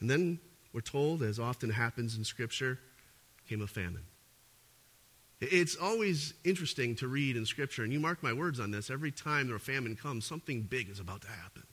And 0.00 0.08
then 0.08 0.38
we're 0.72 0.80
told, 0.80 1.22
as 1.22 1.38
often 1.38 1.70
happens 1.70 2.16
in 2.16 2.24
Scripture, 2.24 2.78
came 3.48 3.60
a 3.60 3.66
famine. 3.66 4.04
It's 5.40 5.76
always 5.76 6.34
interesting 6.44 6.94
to 6.96 7.08
read 7.08 7.36
in 7.36 7.46
Scripture, 7.46 7.82
and 7.82 7.92
you 7.92 8.00
mark 8.00 8.22
my 8.22 8.32
words 8.32 8.60
on 8.60 8.70
this. 8.70 8.90
Every 8.90 9.10
time 9.10 9.52
a 9.52 9.58
famine 9.58 9.96
comes, 9.96 10.26
something 10.26 10.62
big 10.62 10.88
is 10.90 11.00
about 11.00 11.22
to 11.22 11.28
happen. 11.28 11.64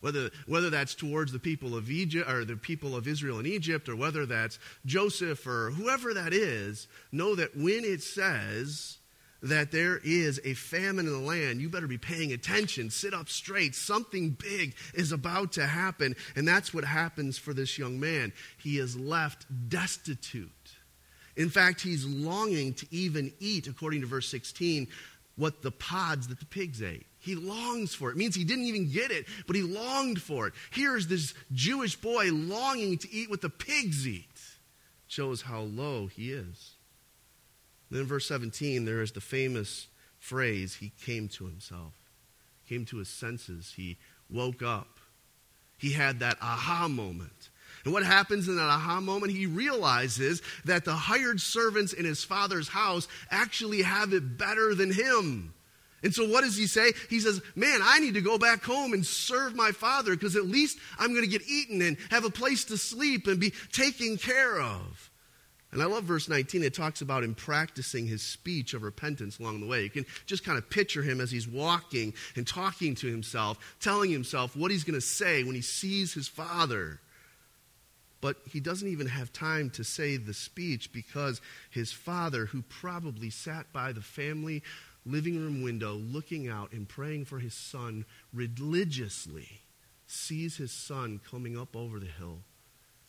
Whether, 0.00 0.30
whether 0.46 0.70
that's 0.70 0.94
towards 0.94 1.32
the 1.32 1.40
people 1.40 1.74
of 1.74 1.90
Egypt 1.90 2.30
or 2.30 2.44
the 2.44 2.56
people 2.56 2.94
of 2.94 3.08
Israel 3.08 3.40
in 3.40 3.46
Egypt, 3.46 3.88
or 3.88 3.96
whether 3.96 4.26
that's 4.26 4.58
Joseph 4.86 5.44
or 5.46 5.70
whoever 5.70 6.14
that 6.14 6.32
is, 6.32 6.86
know 7.10 7.34
that 7.34 7.56
when 7.56 7.84
it 7.84 8.02
says 8.02 8.98
that 9.42 9.70
there 9.70 10.00
is 10.02 10.40
a 10.44 10.54
famine 10.54 11.06
in 11.06 11.12
the 11.12 11.18
land, 11.18 11.60
you 11.60 11.68
better 11.68 11.86
be 11.86 11.98
paying 11.98 12.32
attention. 12.32 12.90
Sit 12.90 13.14
up 13.14 13.28
straight. 13.28 13.74
Something 13.74 14.30
big 14.30 14.74
is 14.94 15.12
about 15.12 15.52
to 15.52 15.66
happen. 15.66 16.16
And 16.34 16.46
that's 16.46 16.74
what 16.74 16.84
happens 16.84 17.38
for 17.38 17.54
this 17.54 17.78
young 17.78 18.00
man. 18.00 18.32
He 18.58 18.78
is 18.78 18.98
left 18.98 19.46
destitute. 19.68 20.50
In 21.36 21.50
fact, 21.50 21.80
he's 21.80 22.04
longing 22.04 22.74
to 22.74 22.86
even 22.90 23.32
eat, 23.38 23.68
according 23.68 24.00
to 24.00 24.08
verse 24.08 24.28
16, 24.28 24.88
what 25.36 25.62
the 25.62 25.70
pods 25.70 26.26
that 26.28 26.40
the 26.40 26.46
pigs 26.46 26.82
ate. 26.82 27.06
He 27.20 27.36
longs 27.36 27.94
for 27.94 28.10
it. 28.10 28.12
it. 28.12 28.18
means 28.18 28.34
he 28.34 28.44
didn't 28.44 28.64
even 28.64 28.90
get 28.90 29.12
it, 29.12 29.26
but 29.46 29.54
he 29.54 29.62
longed 29.62 30.20
for 30.20 30.48
it. 30.48 30.54
Here's 30.70 31.06
this 31.06 31.34
Jewish 31.52 31.94
boy 31.94 32.30
longing 32.32 32.98
to 32.98 33.12
eat 33.12 33.30
what 33.30 33.40
the 33.40 33.50
pigs 33.50 34.06
eat. 34.06 34.26
Shows 35.06 35.42
how 35.42 35.60
low 35.60 36.06
he 36.06 36.32
is. 36.32 36.72
Then 37.90 38.00
in 38.02 38.06
verse 38.06 38.26
17, 38.26 38.84
there 38.84 39.02
is 39.02 39.12
the 39.12 39.20
famous 39.20 39.88
phrase, 40.18 40.76
he 40.76 40.92
came 41.04 41.28
to 41.28 41.46
himself, 41.46 41.94
came 42.68 42.84
to 42.86 42.98
his 42.98 43.08
senses, 43.08 43.74
he 43.76 43.96
woke 44.28 44.62
up. 44.62 44.98
He 45.78 45.92
had 45.92 46.20
that 46.20 46.38
aha 46.42 46.88
moment. 46.88 47.50
And 47.84 47.94
what 47.94 48.02
happens 48.04 48.48
in 48.48 48.56
that 48.56 48.62
aha 48.68 49.00
moment? 49.00 49.32
He 49.32 49.46
realizes 49.46 50.42
that 50.64 50.84
the 50.84 50.94
hired 50.94 51.40
servants 51.40 51.92
in 51.92 52.04
his 52.04 52.24
father's 52.24 52.68
house 52.68 53.06
actually 53.30 53.82
have 53.82 54.12
it 54.12 54.36
better 54.36 54.74
than 54.74 54.92
him. 54.92 55.54
And 56.02 56.14
so, 56.14 56.28
what 56.28 56.44
does 56.44 56.56
he 56.56 56.66
say? 56.66 56.92
He 57.10 57.18
says, 57.18 57.40
Man, 57.56 57.80
I 57.82 57.98
need 57.98 58.14
to 58.14 58.20
go 58.20 58.38
back 58.38 58.62
home 58.62 58.92
and 58.92 59.04
serve 59.04 59.56
my 59.56 59.72
father 59.72 60.12
because 60.12 60.36
at 60.36 60.46
least 60.46 60.78
I'm 60.98 61.10
going 61.12 61.24
to 61.24 61.30
get 61.30 61.48
eaten 61.48 61.82
and 61.82 61.96
have 62.10 62.24
a 62.24 62.30
place 62.30 62.64
to 62.66 62.76
sleep 62.76 63.26
and 63.26 63.40
be 63.40 63.52
taken 63.72 64.16
care 64.16 64.60
of. 64.60 65.07
And 65.70 65.82
I 65.82 65.84
love 65.84 66.04
verse 66.04 66.28
19. 66.28 66.62
It 66.62 66.72
talks 66.72 67.02
about 67.02 67.22
him 67.22 67.34
practicing 67.34 68.06
his 68.06 68.22
speech 68.22 68.72
of 68.72 68.82
repentance 68.82 69.38
along 69.38 69.60
the 69.60 69.66
way. 69.66 69.82
You 69.82 69.90
can 69.90 70.06
just 70.24 70.44
kind 70.44 70.56
of 70.56 70.70
picture 70.70 71.02
him 71.02 71.20
as 71.20 71.30
he's 71.30 71.46
walking 71.46 72.14
and 72.36 72.46
talking 72.46 72.94
to 72.96 73.06
himself, 73.06 73.58
telling 73.78 74.10
himself 74.10 74.56
what 74.56 74.70
he's 74.70 74.84
going 74.84 74.98
to 74.98 75.06
say 75.06 75.44
when 75.44 75.54
he 75.54 75.60
sees 75.60 76.14
his 76.14 76.26
father. 76.26 77.00
But 78.20 78.36
he 78.50 78.60
doesn't 78.60 78.88
even 78.88 79.08
have 79.08 79.32
time 79.32 79.68
to 79.70 79.84
say 79.84 80.16
the 80.16 80.34
speech 80.34 80.90
because 80.92 81.40
his 81.70 81.92
father, 81.92 82.46
who 82.46 82.62
probably 82.62 83.30
sat 83.30 83.70
by 83.72 83.92
the 83.92 84.00
family 84.00 84.62
living 85.04 85.38
room 85.38 85.62
window 85.62 85.94
looking 85.94 86.48
out 86.48 86.72
and 86.72 86.88
praying 86.88 87.26
for 87.26 87.38
his 87.38 87.54
son 87.54 88.06
religiously, 88.32 89.60
sees 90.06 90.56
his 90.56 90.72
son 90.72 91.20
coming 91.30 91.58
up 91.58 91.76
over 91.76 92.00
the 92.00 92.06
hill 92.06 92.38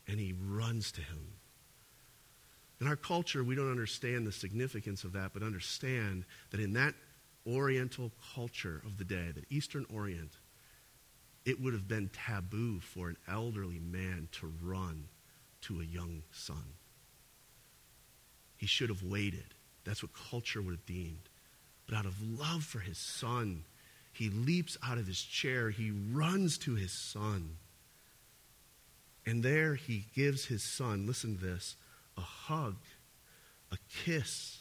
and 0.08 0.20
he 0.20 0.34
runs 0.34 0.92
to 0.92 1.02
him. 1.02 1.34
In 2.82 2.88
our 2.88 2.96
culture, 2.96 3.44
we 3.44 3.56
don't 3.56 3.72
understand 3.72 4.26
the 4.26 4.32
significance 4.32 5.04
of 5.04 5.14
that, 5.14 5.32
but 5.34 5.44
understand 5.44 6.26
that 6.52 6.60
in 6.60 6.74
that 6.74 6.94
Oriental 7.48 8.12
culture 8.36 8.82
of 8.86 8.98
the 8.98 9.04
day, 9.04 9.32
that 9.34 9.46
Eastern 9.50 9.86
Orient, 9.94 10.32
it 11.46 11.60
would 11.62 11.74
have 11.74 11.88
been 11.88 12.10
taboo 12.10 12.80
for 12.80 13.10
an 13.10 13.18
elderly 13.28 13.80
man 13.80 14.28
to 14.34 14.54
run 14.62 15.06
to 15.62 15.82
a 15.82 15.84
young 15.84 16.24
son. 16.32 16.64
He 18.58 18.68
should 18.68 18.90
have 18.90 19.04
waited. 19.04 19.56
That's 19.84 20.04
what 20.04 20.12
culture 20.30 20.62
would 20.62 20.74
have 20.74 20.86
deemed. 20.86 21.30
But 21.88 21.98
out 21.98 22.06
of 22.06 22.22
love 22.22 22.64
for 22.64 22.80
his 22.80 22.98
son, 22.98 23.64
he 24.14 24.30
leaps 24.30 24.78
out 24.86 24.98
of 24.98 25.08
his 25.08 25.22
chair. 25.22 25.70
He 25.70 25.92
runs 26.12 26.58
to 26.60 26.76
his 26.76 26.92
son. 26.92 27.58
And 29.26 29.44
there 29.44 29.76
he 29.76 30.06
gives 30.14 30.46
his 30.46 30.62
son, 30.62 31.08
listen 31.08 31.38
to 31.38 31.46
this, 31.46 31.76
a 32.20 32.22
hug, 32.22 32.76
a 33.72 33.78
kiss, 34.04 34.60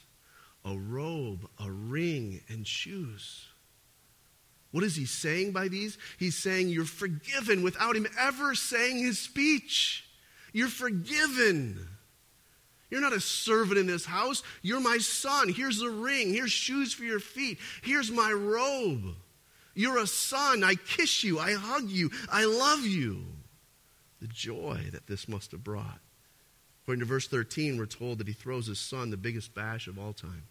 a 0.65 0.77
robe, 0.77 1.49
a 1.63 1.71
ring, 1.71 2.41
and 2.49 2.67
shoes. 2.67 3.47
What 4.71 4.85
is 4.85 4.97
he 4.97 5.07
saying 5.07 5.53
by 5.53 5.69
these? 5.69 5.99
He's 6.19 6.37
saying 6.37 6.69
you're 6.69 6.85
forgiven 6.85 7.63
without 7.63 7.97
him 7.97 8.07
ever 8.19 8.55
saying 8.55 8.99
his 8.99 9.19
speech. 9.19 10.05
You're 10.53 10.69
forgiven. 10.69 11.89
You're 12.91 13.01
not 13.01 13.13
a 13.13 13.21
servant 13.21 13.79
in 13.79 13.87
this 13.87 14.05
house. 14.05 14.43
You're 14.63 14.81
my 14.81 14.99
son. 14.99 15.49
Here's 15.53 15.83
a 15.83 15.91
ring. 15.91 16.33
Here's 16.33 16.53
shoes 16.53 16.93
for 16.93 17.05
your 17.05 17.21
feet. 17.21 17.59
Here's 17.83 18.11
my 18.11 18.31
robe. 18.31 19.15
You're 19.75 19.99
a 19.99 20.07
son. 20.07 20.65
I 20.65 20.75
kiss 20.75 21.25
you. 21.25 21.39
I 21.39 21.53
hug 21.53 21.89
you. 21.89 22.11
I 22.31 22.45
love 22.45 22.85
you. 22.87 23.25
The 24.21 24.27
joy 24.27 24.87
that 24.93 25.07
this 25.07 25.29
must 25.29 25.53
have 25.53 25.65
brought. 25.65 26.01
According 26.89 27.01
to 27.01 27.07
verse 27.07 27.29
13, 27.29 27.77
we're 27.77 27.85
told 27.85 28.17
that 28.17 28.29
he 28.29 28.33
throws 28.33 28.67
his 28.67 28.79
son 28.79 29.11
the 29.11 29.19
biggest 29.19 29.55
bash 29.55 29.89
of 29.89 29.99
all 29.99 30.15
time. 30.15 30.45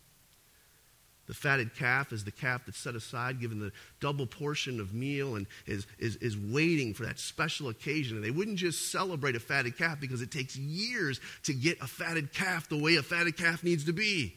The 1.26 1.34
fatted 1.34 1.76
calf 1.76 2.13
is 2.13 2.26
the 2.26 2.32
calf 2.32 2.62
that's 2.63 2.78
set 2.78 2.93
aside, 2.93 3.41
given 3.41 3.60
the 3.60 3.71
double 4.00 4.28
portion 4.28 4.80
of 4.80 4.93
meal, 4.93 5.36
and 5.36 5.47
is, 5.65 5.88
is, 5.97 6.15
is 6.17 6.38
waiting 6.38 6.93
for 6.93 7.08
that 7.08 7.17
special 7.17 7.69
occasion. 7.69 8.17
And 8.17 8.23
they 8.23 8.30
wouldn't 8.30 8.58
just 8.60 8.91
celebrate 8.91 9.36
a 9.36 9.39
fatted 9.39 9.80
calf 9.80 10.00
because 10.00 10.21
it 10.21 10.30
takes 10.30 10.56
years 10.56 11.19
to 11.45 11.56
get 11.56 11.82
a 11.82 11.88
fatted 11.88 12.32
calf 12.32 12.69
the 12.69 12.78
way 12.78 12.97
a 12.97 13.02
fatted 13.02 13.36
calf 13.36 13.63
needs 13.63 13.86
to 13.86 13.93
be. 13.93 14.36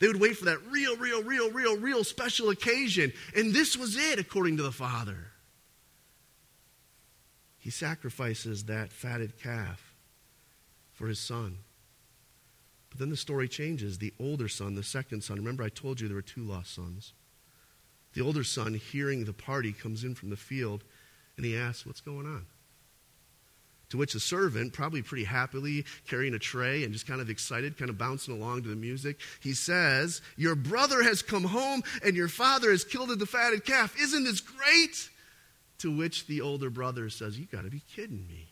They 0.00 0.06
would 0.06 0.20
wait 0.20 0.36
for 0.36 0.44
that 0.44 0.58
real, 0.70 0.98
real, 0.98 1.22
real, 1.22 1.50
real, 1.50 1.78
real 1.78 2.04
special 2.04 2.50
occasion. 2.50 3.10
And 3.34 3.54
this 3.54 3.74
was 3.74 3.96
it, 3.96 4.18
according 4.18 4.58
to 4.58 4.62
the 4.62 4.70
father. 4.70 5.28
He 7.56 7.70
sacrifices 7.70 8.64
that 8.64 8.92
fatted 8.92 9.40
calf 9.40 9.87
for 10.98 11.06
his 11.06 11.20
son. 11.20 11.58
But 12.90 12.98
then 12.98 13.10
the 13.10 13.16
story 13.16 13.48
changes. 13.48 13.98
The 13.98 14.12
older 14.18 14.48
son, 14.48 14.74
the 14.74 14.82
second 14.82 15.22
son, 15.22 15.36
remember 15.36 15.62
I 15.62 15.68
told 15.68 16.00
you 16.00 16.08
there 16.08 16.16
were 16.16 16.22
two 16.22 16.42
lost 16.42 16.74
sons. 16.74 17.12
The 18.14 18.22
older 18.22 18.42
son, 18.42 18.74
hearing 18.74 19.24
the 19.24 19.32
party, 19.32 19.72
comes 19.72 20.02
in 20.02 20.16
from 20.16 20.30
the 20.30 20.36
field 20.36 20.82
and 21.36 21.46
he 21.46 21.56
asks, 21.56 21.86
What's 21.86 22.00
going 22.00 22.26
on? 22.26 22.46
To 23.90 23.96
which 23.96 24.12
the 24.12 24.20
servant, 24.20 24.72
probably 24.72 25.00
pretty 25.00 25.24
happily 25.24 25.84
carrying 26.06 26.34
a 26.34 26.38
tray 26.38 26.82
and 26.82 26.92
just 26.92 27.06
kind 27.06 27.20
of 27.20 27.30
excited, 27.30 27.78
kind 27.78 27.88
of 27.88 27.96
bouncing 27.96 28.34
along 28.34 28.64
to 28.64 28.68
the 28.68 28.76
music, 28.76 29.20
he 29.40 29.54
says, 29.54 30.20
Your 30.36 30.56
brother 30.56 31.02
has 31.04 31.22
come 31.22 31.44
home 31.44 31.82
and 32.04 32.16
your 32.16 32.28
father 32.28 32.70
has 32.70 32.84
killed 32.84 33.16
the 33.16 33.24
fatted 33.24 33.64
calf. 33.64 33.94
Isn't 34.00 34.24
this 34.24 34.40
great? 34.40 35.10
To 35.78 35.96
which 35.96 36.26
the 36.26 36.40
older 36.40 36.70
brother 36.70 37.08
says, 37.08 37.38
You 37.38 37.46
got 37.46 37.62
to 37.62 37.70
be 37.70 37.82
kidding 37.94 38.26
me. 38.26 38.47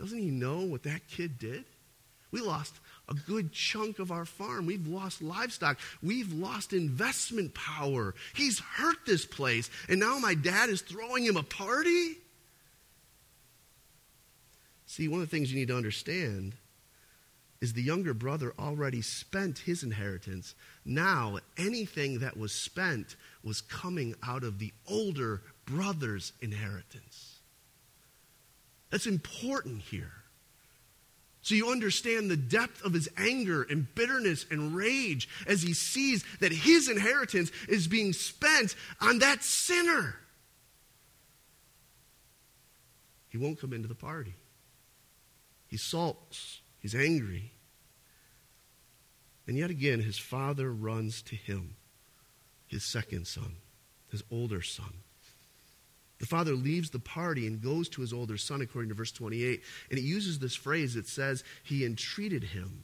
Doesn't 0.00 0.18
he 0.18 0.30
know 0.30 0.60
what 0.60 0.84
that 0.84 1.06
kid 1.08 1.38
did? 1.38 1.64
We 2.30 2.40
lost 2.40 2.74
a 3.08 3.14
good 3.14 3.52
chunk 3.52 3.98
of 3.98 4.10
our 4.10 4.24
farm. 4.24 4.64
We've 4.64 4.86
lost 4.86 5.20
livestock. 5.20 5.78
We've 6.02 6.32
lost 6.32 6.72
investment 6.72 7.54
power. 7.54 8.14
He's 8.34 8.60
hurt 8.60 8.96
this 9.04 9.26
place. 9.26 9.68
And 9.88 10.00
now 10.00 10.18
my 10.18 10.34
dad 10.34 10.70
is 10.70 10.80
throwing 10.80 11.24
him 11.24 11.36
a 11.36 11.42
party? 11.42 12.14
See, 14.86 15.06
one 15.08 15.20
of 15.20 15.28
the 15.28 15.36
things 15.36 15.52
you 15.52 15.58
need 15.58 15.68
to 15.68 15.76
understand 15.76 16.54
is 17.60 17.74
the 17.74 17.82
younger 17.82 18.14
brother 18.14 18.54
already 18.58 19.02
spent 19.02 19.58
his 19.58 19.82
inheritance. 19.82 20.54
Now, 20.84 21.40
anything 21.58 22.20
that 22.20 22.38
was 22.38 22.52
spent 22.52 23.16
was 23.44 23.60
coming 23.60 24.14
out 24.22 24.44
of 24.44 24.58
the 24.58 24.72
older 24.88 25.42
brother's 25.66 26.32
inheritance. 26.40 27.29
That's 28.90 29.06
important 29.06 29.82
here. 29.82 30.12
So 31.42 31.54
you 31.54 31.70
understand 31.70 32.30
the 32.30 32.36
depth 32.36 32.84
of 32.84 32.92
his 32.92 33.08
anger 33.16 33.62
and 33.62 33.92
bitterness 33.94 34.44
and 34.50 34.74
rage 34.74 35.28
as 35.46 35.62
he 35.62 35.72
sees 35.72 36.24
that 36.40 36.52
his 36.52 36.88
inheritance 36.88 37.50
is 37.68 37.88
being 37.88 38.12
spent 38.12 38.74
on 39.00 39.20
that 39.20 39.42
sinner. 39.42 40.16
He 43.30 43.38
won't 43.38 43.60
come 43.60 43.72
into 43.72 43.88
the 43.88 43.94
party. 43.94 44.34
He 45.68 45.76
sulks. 45.76 46.60
He's 46.80 46.94
angry. 46.94 47.52
And 49.46 49.56
yet 49.56 49.70
again, 49.70 50.00
his 50.00 50.18
father 50.18 50.72
runs 50.72 51.22
to 51.22 51.36
him, 51.36 51.76
his 52.66 52.84
second 52.84 53.26
son, 53.26 53.56
his 54.10 54.22
older 54.30 54.62
son. 54.62 55.02
The 56.20 56.26
father 56.26 56.52
leaves 56.52 56.90
the 56.90 56.98
party 56.98 57.46
and 57.46 57.62
goes 57.62 57.88
to 57.90 58.02
his 58.02 58.12
older 58.12 58.36
son, 58.36 58.60
according 58.60 58.90
to 58.90 58.94
verse 58.94 59.10
28. 59.10 59.62
And 59.88 59.98
he 59.98 60.04
uses 60.04 60.38
this 60.38 60.54
phrase 60.54 60.94
that 60.94 61.08
says, 61.08 61.42
He 61.64 61.84
entreated 61.84 62.44
him. 62.44 62.82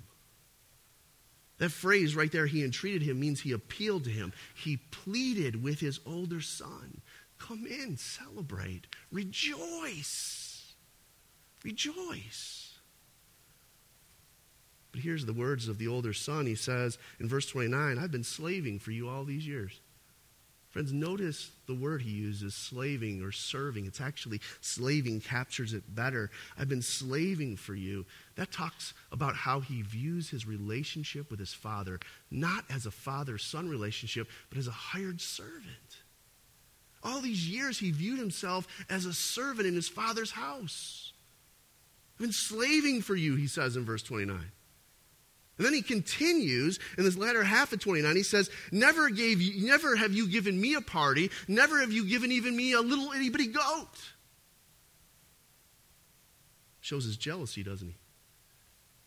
That 1.58 1.70
phrase 1.70 2.16
right 2.16 2.32
there, 2.32 2.46
he 2.46 2.64
entreated 2.64 3.02
him, 3.02 3.20
means 3.20 3.40
he 3.40 3.52
appealed 3.52 4.04
to 4.04 4.10
him. 4.10 4.32
He 4.54 4.78
pleaded 4.90 5.62
with 5.62 5.80
his 5.80 6.00
older 6.06 6.40
son 6.40 7.00
Come 7.38 7.66
in, 7.66 7.98
celebrate, 7.98 8.86
rejoice, 9.12 10.72
rejoice. 11.62 12.78
But 14.90 15.02
here's 15.02 15.26
the 15.26 15.34
words 15.34 15.68
of 15.68 15.76
the 15.76 15.88
older 15.88 16.14
son. 16.14 16.46
He 16.46 16.54
says 16.54 16.96
in 17.20 17.28
verse 17.28 17.46
29 17.46 17.98
I've 17.98 18.10
been 18.10 18.24
slaving 18.24 18.78
for 18.78 18.92
you 18.92 19.10
all 19.10 19.24
these 19.24 19.46
years. 19.46 19.80
Friends, 20.70 20.92
notice 20.92 21.50
the 21.66 21.74
word 21.74 22.02
he 22.02 22.10
uses, 22.10 22.54
slaving 22.54 23.22
or 23.22 23.32
serving. 23.32 23.86
It's 23.86 24.00
actually 24.00 24.40
slaving 24.60 25.20
captures 25.20 25.72
it 25.72 25.94
better. 25.94 26.30
I've 26.58 26.68
been 26.68 26.82
slaving 26.82 27.56
for 27.56 27.74
you. 27.74 28.04
That 28.34 28.52
talks 28.52 28.92
about 29.10 29.34
how 29.34 29.60
he 29.60 29.82
views 29.82 30.28
his 30.28 30.46
relationship 30.46 31.30
with 31.30 31.40
his 31.40 31.54
father, 31.54 31.98
not 32.30 32.64
as 32.68 32.84
a 32.84 32.90
father 32.90 33.38
son 33.38 33.68
relationship, 33.68 34.28
but 34.50 34.58
as 34.58 34.66
a 34.66 34.72
hired 34.72 35.20
servant. 35.20 36.02
All 37.02 37.20
these 37.20 37.48
years, 37.48 37.78
he 37.78 37.92
viewed 37.92 38.18
himself 38.18 38.66
as 38.90 39.06
a 39.06 39.14
servant 39.14 39.66
in 39.66 39.74
his 39.74 39.88
father's 39.88 40.32
house. 40.32 41.12
I've 42.16 42.22
been 42.22 42.32
slaving 42.32 43.00
for 43.02 43.14
you, 43.14 43.36
he 43.36 43.46
says 43.46 43.76
in 43.76 43.84
verse 43.84 44.02
29. 44.02 44.38
And 45.58 45.64
then 45.64 45.72
he 45.72 45.82
continues 45.82 46.78
in 46.98 47.04
this 47.04 47.16
latter 47.16 47.42
half 47.42 47.72
of 47.72 47.80
29. 47.80 48.14
He 48.14 48.22
says, 48.22 48.50
Never 48.70 49.08
gave 49.08 49.40
you, 49.40 49.66
never 49.66 49.96
have 49.96 50.12
you 50.12 50.28
given 50.28 50.60
me 50.60 50.74
a 50.74 50.82
party, 50.82 51.30
never 51.48 51.80
have 51.80 51.92
you 51.92 52.04
given 52.06 52.30
even 52.30 52.54
me 52.54 52.72
a 52.72 52.80
little 52.80 53.12
itty 53.12 53.30
bitty 53.30 53.48
goat. 53.48 53.88
Shows 56.80 57.04
his 57.04 57.16
jealousy, 57.16 57.62
doesn't 57.62 57.88
he? 57.88 57.96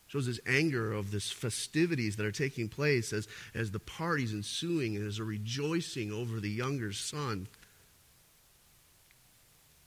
Shows 0.08 0.26
his 0.26 0.40
anger 0.48 0.92
of 0.92 1.12
this 1.12 1.32
festivities 1.32 2.16
that 2.16 2.26
are 2.26 2.32
taking 2.32 2.68
place 2.68 3.14
as, 3.14 3.28
as 3.54 3.70
the 3.70 3.80
party's 3.80 4.34
ensuing 4.34 4.96
and 4.96 5.08
as 5.08 5.20
a 5.20 5.24
rejoicing 5.24 6.12
over 6.12 6.40
the 6.40 6.50
younger 6.50 6.92
son. 6.92 7.48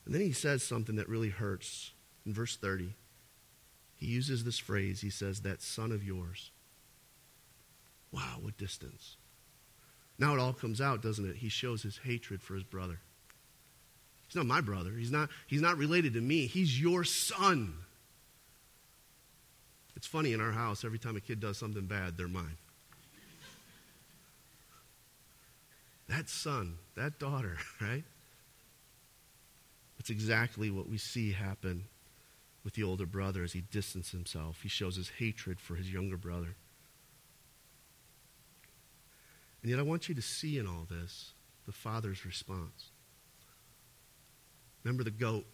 And 0.07 0.15
then 0.15 0.23
he 0.23 0.31
says 0.31 0.63
something 0.63 0.95
that 0.95 1.09
really 1.09 1.31
hurts 1.31 1.91
in 2.25 2.33
verse 2.33 2.57
30. 2.57 2.95
He 3.97 4.07
uses 4.07 4.45
this 4.45 4.59
phrase. 4.59 5.01
He 5.01 5.11
says, 5.11 5.41
That 5.41 5.61
son 5.61 5.91
of 5.91 6.05
yours. 6.05 6.52
Wow, 8.13 8.39
what 8.41 8.57
distance. 8.59 9.17
Now 10.19 10.35
it 10.35 10.39
all 10.39 10.53
comes 10.53 10.81
out, 10.81 11.03
doesn't 11.03 11.29
it? 11.29 11.37
He 11.37 11.49
shows 11.49 11.83
his 11.83 11.99
hatred 11.99 12.43
for 12.43 12.55
his 12.55 12.63
brother. 12.63 12.99
He's 14.29 14.37
not 14.37 14.47
my 14.47 14.61
brother. 14.61 14.93
He's 14.93 15.11
not, 15.11 15.31
he's 15.47 15.61
not 15.61 15.79
related 15.79 16.15
to 16.15 16.21
me. 16.21 16.47
He's 16.47 16.81
your 16.81 17.05
son. 17.05 17.75
It's 19.97 20.07
funny 20.07 20.33
in 20.33 20.41
our 20.41 20.53
house, 20.53 20.85
every 20.85 20.99
time 20.99 21.17
a 21.17 21.21
kid 21.21 21.41
does 21.41 21.59
something 21.59 21.87
bad, 21.87 22.17
they're 22.17 22.29
mine. 22.29 22.57
That 26.09 26.29
son, 26.29 26.77
that 26.97 27.19
daughter, 27.19 27.57
right? 27.81 28.05
That's 29.99 30.11
exactly 30.11 30.71
what 30.71 30.89
we 30.89 30.99
see 30.99 31.33
happen 31.33 31.85
with 32.65 32.75
the 32.75 32.83
older 32.83 33.07
brother 33.07 33.43
as 33.43 33.53
he 33.53 33.63
distances 33.71 34.13
himself. 34.13 34.61
He 34.63 34.69
shows 34.69 34.97
his 34.97 35.09
hatred 35.19 35.61
for 35.61 35.75
his 35.75 35.93
younger 35.93 36.17
brother. 36.17 36.57
And 39.63 39.71
yet, 39.71 39.79
I 39.79 39.83
want 39.83 40.09
you 40.09 40.15
to 40.15 40.23
see 40.23 40.59
in 40.59 40.67
all 40.67 40.87
this 40.91 41.33
the 41.67 41.73
father's 41.73 42.27
response. 42.27 42.91
Remember 44.85 45.05
the 45.05 45.11
goat 45.11 45.47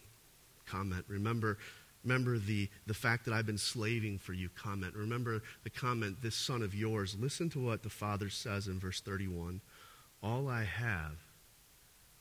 comment. 0.66 1.04
Remember, 1.08 1.58
remember 2.04 2.38
the, 2.38 2.68
the 2.86 2.94
fact 2.94 3.24
that 3.24 3.34
I've 3.34 3.46
been 3.46 3.58
slaving 3.58 4.18
for 4.18 4.32
you 4.32 4.48
comment. 4.48 4.94
Remember 4.94 5.42
the 5.64 5.70
comment, 5.70 6.22
this 6.22 6.34
son 6.34 6.62
of 6.62 6.74
yours. 6.74 7.16
Listen 7.18 7.50
to 7.50 7.60
what 7.60 7.82
the 7.82 7.90
father 7.90 8.30
says 8.30 8.66
in 8.66 8.78
verse 8.78 9.00
31 9.00 9.60
All 10.22 10.48
I 10.48 10.64
have 10.64 11.16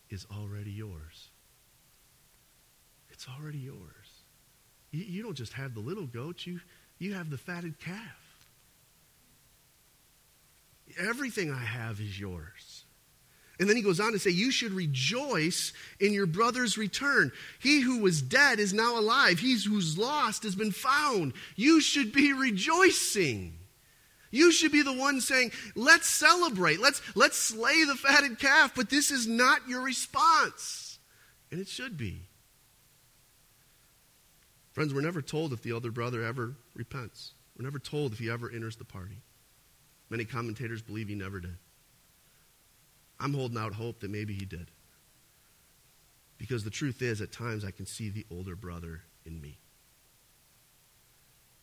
is 0.10 0.26
already 0.32 0.72
yours. 0.72 1.30
It's 3.10 3.28
already 3.28 3.60
yours. 3.60 4.24
You, 4.92 5.04
you 5.04 5.24
don't 5.24 5.36
just 5.36 5.54
have 5.54 5.74
the 5.74 5.80
little 5.80 6.06
goat, 6.06 6.46
you, 6.46 6.60
you 7.00 7.14
have 7.14 7.30
the 7.30 7.38
fatted 7.38 7.80
calf. 7.80 8.27
Everything 11.00 11.52
I 11.52 11.64
have 11.64 12.00
is 12.00 12.20
yours. 12.20 12.86
And 13.60 13.68
then 13.68 13.76
he 13.76 13.82
goes 13.82 14.00
on 14.00 14.12
to 14.12 14.20
say, 14.20 14.30
You 14.30 14.52
should 14.52 14.72
rejoice 14.72 15.74
in 16.00 16.14
your 16.14 16.28
brother's 16.28 16.78
return. 16.78 17.32
He 17.60 17.82
who 17.82 18.00
was 18.00 18.22
dead 18.22 18.60
is 18.60 18.74
now 18.74 19.00
alive. 19.00 19.40
He 19.40 19.58
who's 19.60 19.98
lost 19.98 20.44
has 20.44 20.56
been 20.56 20.72
found. 20.72 21.34
You 21.56 21.82
should 21.82 22.12
be 22.12 22.34
rejoicing. 22.34 23.58
You 24.30 24.52
should 24.52 24.72
be 24.72 24.84
the 24.84 24.94
one 24.94 25.22
saying, 25.22 25.52
Let's 25.76 26.08
celebrate. 26.08 26.80
Let's, 26.80 27.02
let's 27.16 27.38
slay 27.38 27.84
the 27.84 27.96
fatted 27.96 28.40
calf. 28.40 28.74
But 28.76 28.90
this 28.90 29.10
is 29.10 29.26
not 29.28 29.68
your 29.68 29.82
response. 29.82 31.00
And 31.52 31.60
it 31.60 31.68
should 31.68 31.98
be. 31.98 32.28
Friends, 34.74 34.94
we're 34.94 35.02
never 35.02 35.24
told 35.24 35.54
if 35.54 35.64
the 35.64 35.72
elder 35.72 35.90
brother 35.90 36.24
ever 36.24 36.56
repents. 36.76 37.34
We're 37.58 37.66
never 37.66 37.80
told 37.80 38.14
if 38.14 38.20
he 38.20 38.30
ever 38.30 38.52
enters 38.52 38.76
the 38.76 38.86
party. 38.86 39.18
Many 40.10 40.26
commentators 40.26 40.82
believe 40.82 41.10
he 41.10 41.16
never 41.16 41.40
did. 41.40 41.58
I'm 43.20 43.34
holding 43.34 43.58
out 43.58 43.74
hope 43.74 44.00
that 44.02 44.12
maybe 44.12 44.34
he 44.34 44.46
did. 44.46 44.68
Because 46.38 46.64
the 46.64 46.70
truth 46.70 47.02
is, 47.02 47.20
at 47.20 47.32
times 47.32 47.66
I 47.66 47.72
can 47.72 47.86
see 47.86 48.10
the 48.10 48.26
older 48.32 48.56
brother 48.56 49.02
in 49.26 49.42
me. 49.42 49.58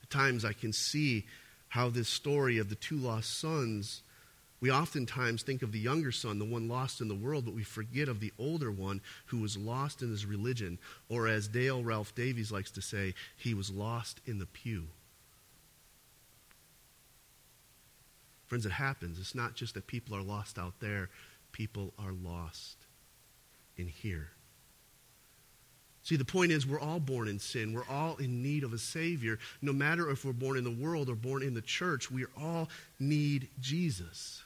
At 0.03 0.11
times 0.11 0.45
I 0.45 0.53
can 0.53 0.73
see 0.73 1.27
how 1.69 1.89
this 1.89 2.09
story 2.09 2.59
of 2.59 2.69
the 2.69 2.75
two 2.75 2.97
lost 2.97 3.39
sons 3.41 4.03
we 4.65 4.71
oftentimes 4.71 5.43
think 5.43 5.61
of 5.61 5.73
the 5.73 5.79
younger 5.79 6.11
son, 6.11 6.39
the 6.39 6.47
one 6.47 6.69
lost 6.69 7.03
in 7.03 7.09
the 7.09 7.15
world, 7.15 7.45
but 7.45 7.53
we 7.53 7.65
forget 7.65 8.09
of 8.09 8.21
the 8.21 8.33
older 8.39 8.71
one 8.71 9.03
who 9.27 9.41
was 9.41 9.59
lost 9.59 10.01
in 10.01 10.09
his 10.09 10.25
religion. 10.25 10.79
Or 11.11 11.29
as 11.29 11.49
Dale 11.49 11.85
Ralph 11.85 12.15
Davis 12.15 12.51
likes 12.51 12.71
to 12.71 12.81
say, 12.81 13.13
he 13.37 13.53
was 13.53 13.71
lost 13.71 14.23
in 14.25 14.39
the 14.39 14.47
pew. 14.47 14.87
Friends, 18.47 18.67
it 18.67 18.73
happens. 18.73 19.19
It's 19.19 19.35
not 19.35 19.55
just 19.55 19.75
that 19.75 19.87
people 19.87 20.17
are 20.17 20.23
lost 20.23 20.59
out 20.59 20.75
there, 20.81 21.09
people 21.53 21.93
are 21.99 22.13
lost 22.13 22.77
in 23.77 23.89
here. 23.89 24.31
See, 26.03 26.17
the 26.17 26.25
point 26.25 26.53
is, 26.53 26.67
we're 26.67 26.79
all 26.79 27.01
born 27.01 27.29
in 27.29 27.39
sin. 27.39 27.73
We're 27.73 27.89
all 27.89 28.17
in 28.17 28.43
need 28.43 28.63
of 28.63 28.75
a 28.75 28.79
Savior. 28.79 29.39
No 29.63 29.73
matter 29.73 30.11
if 30.11 30.23
we're 30.23 30.35
born 30.35 30.59
in 30.59 30.65
the 30.65 30.71
world 30.71 31.09
or 31.09 31.15
born 31.15 31.43
in 31.43 31.55
the 31.55 31.63
church, 31.63 32.11
we 32.11 32.27
all 32.39 32.69
need 33.01 33.49
Jesus. 33.59 34.43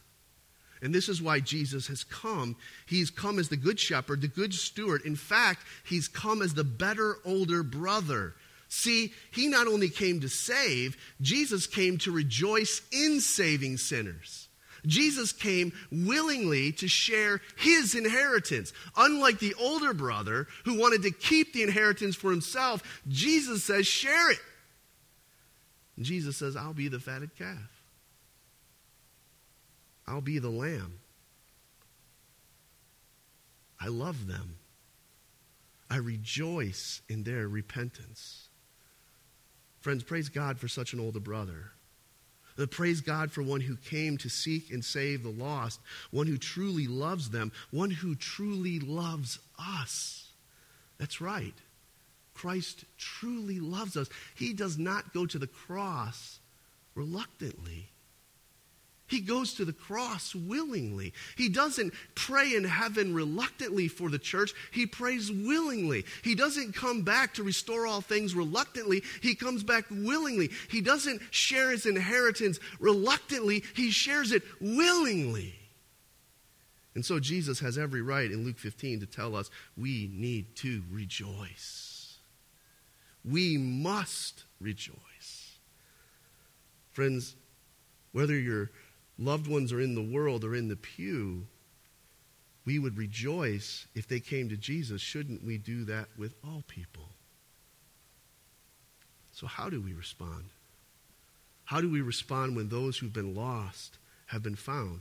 And 0.80 0.94
this 0.94 1.08
is 1.08 1.20
why 1.20 1.40
Jesus 1.40 1.88
has 1.88 2.04
come. 2.04 2.54
He's 2.86 3.10
come 3.10 3.40
as 3.40 3.48
the 3.48 3.56
good 3.56 3.80
shepherd, 3.80 4.20
the 4.20 4.28
good 4.28 4.54
steward. 4.54 5.02
In 5.04 5.16
fact, 5.16 5.64
he's 5.84 6.06
come 6.06 6.42
as 6.42 6.54
the 6.54 6.62
better 6.62 7.16
older 7.24 7.64
brother. 7.64 8.34
See, 8.68 9.12
he 9.30 9.48
not 9.48 9.66
only 9.66 9.88
came 9.88 10.20
to 10.20 10.28
save, 10.28 10.96
Jesus 11.20 11.66
came 11.66 11.98
to 11.98 12.12
rejoice 12.12 12.82
in 12.92 13.20
saving 13.20 13.78
sinners. 13.78 14.48
Jesus 14.86 15.32
came 15.32 15.72
willingly 15.90 16.72
to 16.72 16.86
share 16.86 17.40
his 17.56 17.94
inheritance. 17.94 18.72
Unlike 18.96 19.38
the 19.38 19.54
older 19.54 19.92
brother 19.92 20.46
who 20.64 20.78
wanted 20.78 21.02
to 21.02 21.10
keep 21.10 21.52
the 21.52 21.62
inheritance 21.62 22.14
for 22.14 22.30
himself, 22.30 23.02
Jesus 23.08 23.64
says, 23.64 23.86
share 23.86 24.30
it. 24.30 24.38
And 25.96 26.04
Jesus 26.04 26.36
says, 26.36 26.54
I'll 26.54 26.74
be 26.74 26.88
the 26.88 27.00
fatted 27.00 27.34
calf. 27.36 27.82
I'll 30.06 30.20
be 30.20 30.38
the 30.38 30.48
lamb. 30.48 31.00
I 33.80 33.88
love 33.88 34.26
them. 34.26 34.56
I 35.90 35.96
rejoice 35.96 37.02
in 37.08 37.24
their 37.24 37.48
repentance. 37.48 38.47
Friends, 39.88 40.04
praise 40.04 40.28
God 40.28 40.58
for 40.58 40.68
such 40.68 40.92
an 40.92 41.00
older 41.00 41.18
brother. 41.18 41.70
Uh, 42.58 42.66
praise 42.66 43.00
God 43.00 43.32
for 43.32 43.42
one 43.42 43.62
who 43.62 43.74
came 43.74 44.18
to 44.18 44.28
seek 44.28 44.70
and 44.70 44.84
save 44.84 45.22
the 45.22 45.30
lost, 45.30 45.80
one 46.10 46.26
who 46.26 46.36
truly 46.36 46.86
loves 46.86 47.30
them, 47.30 47.52
one 47.70 47.90
who 47.90 48.14
truly 48.14 48.80
loves 48.80 49.38
us. 49.58 50.26
That's 50.98 51.22
right. 51.22 51.54
Christ 52.34 52.84
truly 52.98 53.60
loves 53.60 53.96
us. 53.96 54.10
He 54.34 54.52
does 54.52 54.76
not 54.76 55.14
go 55.14 55.24
to 55.24 55.38
the 55.38 55.46
cross 55.46 56.38
reluctantly. 56.94 57.88
He 59.08 59.20
goes 59.20 59.54
to 59.54 59.64
the 59.64 59.72
cross 59.72 60.34
willingly. 60.34 61.12
He 61.36 61.48
doesn't 61.48 61.94
pray 62.14 62.54
in 62.54 62.64
heaven 62.64 63.14
reluctantly 63.14 63.88
for 63.88 64.10
the 64.10 64.18
church. 64.18 64.52
He 64.70 64.86
prays 64.86 65.32
willingly. 65.32 66.04
He 66.22 66.34
doesn't 66.34 66.74
come 66.74 67.02
back 67.02 67.34
to 67.34 67.42
restore 67.42 67.86
all 67.86 68.02
things 68.02 68.34
reluctantly. 68.34 69.02
He 69.22 69.34
comes 69.34 69.64
back 69.64 69.86
willingly. 69.90 70.50
He 70.70 70.80
doesn't 70.80 71.22
share 71.30 71.70
his 71.70 71.86
inheritance 71.86 72.60
reluctantly. 72.78 73.64
He 73.74 73.90
shares 73.90 74.30
it 74.30 74.42
willingly. 74.60 75.54
And 76.94 77.04
so 77.04 77.18
Jesus 77.18 77.60
has 77.60 77.78
every 77.78 78.02
right 78.02 78.30
in 78.30 78.44
Luke 78.44 78.58
15 78.58 79.00
to 79.00 79.06
tell 79.06 79.36
us 79.36 79.50
we 79.76 80.10
need 80.12 80.56
to 80.56 80.82
rejoice. 80.90 82.16
We 83.24 83.56
must 83.56 84.44
rejoice. 84.60 85.58
Friends, 86.90 87.36
whether 88.12 88.36
you're 88.36 88.70
loved 89.18 89.46
ones 89.46 89.72
are 89.72 89.80
in 89.80 89.94
the 89.94 90.02
world 90.02 90.44
or 90.44 90.54
in 90.54 90.68
the 90.68 90.76
pew, 90.76 91.46
we 92.64 92.78
would 92.78 92.96
rejoice 92.96 93.86
if 93.94 94.06
they 94.06 94.20
came 94.20 94.48
to 94.48 94.56
Jesus. 94.56 95.00
Shouldn't 95.00 95.44
we 95.44 95.58
do 95.58 95.84
that 95.84 96.06
with 96.16 96.34
all 96.44 96.62
people? 96.68 97.08
So, 99.32 99.46
how 99.46 99.70
do 99.70 99.80
we 99.80 99.92
respond? 99.92 100.50
How 101.64 101.80
do 101.80 101.90
we 101.90 102.00
respond 102.00 102.56
when 102.56 102.68
those 102.68 102.98
who've 102.98 103.12
been 103.12 103.34
lost 103.34 103.98
have 104.26 104.42
been 104.42 104.56
found? 104.56 105.00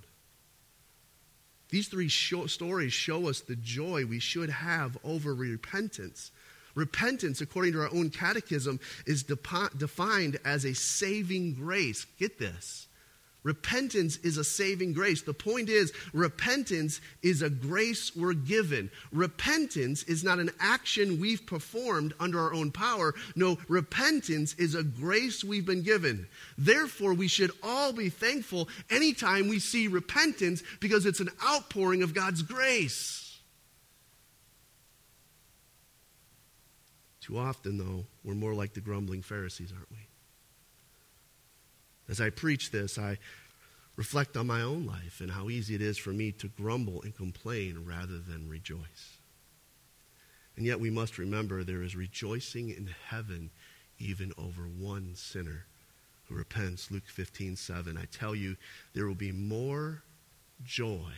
These 1.69 1.89
three 1.89 2.07
show, 2.07 2.47
stories 2.47 2.93
show 2.93 3.27
us 3.27 3.41
the 3.41 3.55
joy 3.55 4.05
we 4.05 4.19
should 4.19 4.49
have 4.49 4.97
over 5.03 5.33
repentance. 5.33 6.31
Repentance, 6.75 7.41
according 7.41 7.73
to 7.73 7.81
our 7.81 7.93
own 7.93 8.09
catechism, 8.09 8.79
is 9.05 9.23
defined 9.23 10.39
as 10.45 10.63
a 10.63 10.73
saving 10.73 11.55
grace. 11.55 12.05
Get 12.19 12.39
this 12.39 12.87
Repentance 13.43 14.17
is 14.17 14.37
a 14.37 14.43
saving 14.43 14.91
grace. 14.93 15.21
The 15.21 15.33
point 15.33 15.69
is, 15.69 15.93
repentance 16.11 16.99
is 17.21 17.41
a 17.41 17.49
grace 17.49 18.13
we're 18.15 18.33
given. 18.33 18.91
Repentance 19.11 20.03
is 20.03 20.23
not 20.23 20.39
an 20.39 20.51
action 20.59 21.21
we've 21.21 21.45
performed 21.45 22.13
under 22.19 22.39
our 22.39 22.53
own 22.53 22.71
power. 22.71 23.13
No, 23.35 23.57
repentance 23.69 24.53
is 24.55 24.75
a 24.75 24.83
grace 24.83 25.43
we've 25.43 25.65
been 25.65 25.83
given. 25.83 26.27
Therefore, 26.57 27.13
we 27.13 27.29
should 27.29 27.51
all 27.63 27.93
be 27.93 28.09
thankful 28.09 28.67
anytime 28.89 29.47
we 29.47 29.59
see 29.59 29.87
repentance 29.87 30.61
because 30.81 31.05
it's 31.05 31.21
an 31.21 31.29
outpouring 31.45 32.03
of 32.03 32.13
God's 32.13 32.41
grace. 32.41 33.39
Too 37.21 37.37
often, 37.37 37.77
though, 37.77 38.05
we're 38.23 38.35
more 38.35 38.53
like 38.53 38.73
the 38.73 38.81
grumbling 38.81 39.21
Pharisees, 39.21 39.71
aren't 39.73 39.91
we? 39.91 40.07
As 42.09 42.21
I 42.21 42.29
preach 42.29 42.71
this, 42.71 42.97
I 42.97 43.17
reflect 43.95 44.37
on 44.37 44.47
my 44.47 44.61
own 44.61 44.85
life 44.85 45.19
and 45.19 45.31
how 45.31 45.49
easy 45.49 45.75
it 45.75 45.81
is 45.81 45.97
for 45.97 46.11
me 46.11 46.31
to 46.33 46.47
grumble 46.47 47.01
and 47.01 47.15
complain 47.15 47.83
rather 47.85 48.19
than 48.19 48.49
rejoice. 48.49 49.17
And 50.55 50.65
yet 50.65 50.79
we 50.79 50.89
must 50.89 51.17
remember 51.17 51.63
there 51.63 51.83
is 51.83 51.95
rejoicing 51.95 52.69
in 52.69 52.89
heaven 53.09 53.51
even 53.99 54.33
over 54.37 54.63
one 54.63 55.15
sinner 55.15 55.65
who 56.25 56.35
repents. 56.35 56.91
Luke 56.91 57.07
15, 57.07 57.55
7. 57.55 57.97
I 57.97 58.05
tell 58.05 58.35
you, 58.35 58.57
there 58.93 59.07
will 59.07 59.15
be 59.15 59.31
more 59.31 60.03
joy 60.63 61.11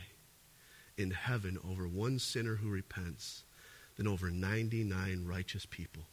in 0.96 1.10
heaven 1.10 1.58
over 1.68 1.88
one 1.88 2.18
sinner 2.18 2.56
who 2.56 2.68
repents 2.68 3.44
than 3.96 4.06
over 4.06 4.30
99 4.30 5.26
righteous 5.26 5.66
people 5.66 6.04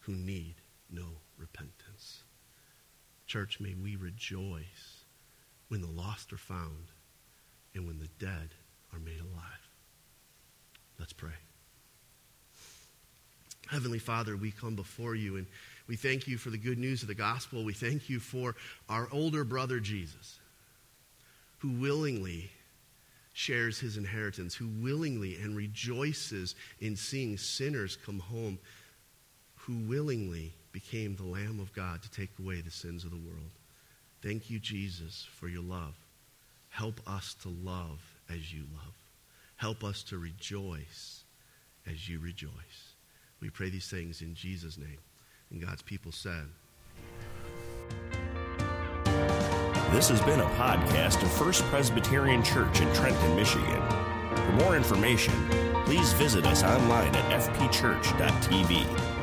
who 0.00 0.12
need 0.12 0.56
no 0.90 1.06
repentance. 1.38 2.22
Church, 3.26 3.58
may 3.60 3.74
we 3.74 3.96
rejoice 3.96 5.04
when 5.68 5.80
the 5.80 5.90
lost 5.90 6.32
are 6.32 6.38
found 6.38 6.86
and 7.74 7.86
when 7.86 7.98
the 7.98 8.08
dead 8.24 8.50
are 8.92 9.00
made 9.00 9.20
alive. 9.20 9.70
Let's 10.98 11.12
pray. 11.12 11.30
Heavenly 13.68 13.98
Father, 13.98 14.36
we 14.36 14.52
come 14.52 14.76
before 14.76 15.16
you 15.16 15.36
and 15.36 15.46
we 15.88 15.96
thank 15.96 16.28
you 16.28 16.38
for 16.38 16.50
the 16.50 16.58
good 16.58 16.78
news 16.78 17.02
of 17.02 17.08
the 17.08 17.14
gospel. 17.14 17.64
We 17.64 17.72
thank 17.72 18.08
you 18.08 18.20
for 18.20 18.54
our 18.88 19.08
older 19.12 19.44
brother 19.44 19.80
Jesus, 19.80 20.38
who 21.58 21.70
willingly 21.72 22.50
shares 23.32 23.78
his 23.78 23.96
inheritance, 23.96 24.54
who 24.54 24.68
willingly 24.80 25.36
and 25.36 25.56
rejoices 25.56 26.54
in 26.80 26.96
seeing 26.96 27.36
sinners 27.36 27.96
come 27.96 28.20
home, 28.20 28.58
who 29.56 29.76
willingly 29.88 30.54
became 30.76 31.16
the 31.16 31.24
Lamb 31.24 31.58
of 31.58 31.72
God 31.72 32.02
to 32.02 32.10
take 32.10 32.28
away 32.38 32.60
the 32.60 32.70
sins 32.70 33.02
of 33.04 33.10
the 33.10 33.16
world. 33.16 33.48
Thank 34.20 34.50
you, 34.50 34.58
Jesus, 34.58 35.26
for 35.32 35.48
your 35.48 35.62
love. 35.62 35.94
Help 36.68 37.00
us 37.06 37.34
to 37.40 37.48
love 37.48 38.02
as 38.28 38.52
you 38.52 38.64
love. 38.74 38.92
Help 39.56 39.82
us 39.82 40.02
to 40.02 40.18
rejoice 40.18 41.24
as 41.90 42.10
you 42.10 42.18
rejoice. 42.18 42.92
We 43.40 43.48
pray 43.48 43.70
these 43.70 43.88
things 43.88 44.20
in 44.20 44.34
Jesus' 44.34 44.76
name. 44.76 44.98
And 45.50 45.62
God's 45.64 45.80
people 45.80 46.12
said, 46.12 46.44
This 49.92 50.10
has 50.10 50.20
been 50.20 50.40
a 50.40 50.50
podcast 50.56 51.22
of 51.22 51.32
First 51.32 51.64
Presbyterian 51.64 52.42
Church 52.42 52.82
in 52.82 52.92
Trenton, 52.92 53.34
Michigan. 53.34 53.82
For 54.28 54.52
more 54.62 54.76
information, 54.76 55.32
please 55.86 56.12
visit 56.12 56.44
us 56.44 56.62
online 56.62 57.14
at 57.14 57.40
fpchurch.tv. 57.40 59.15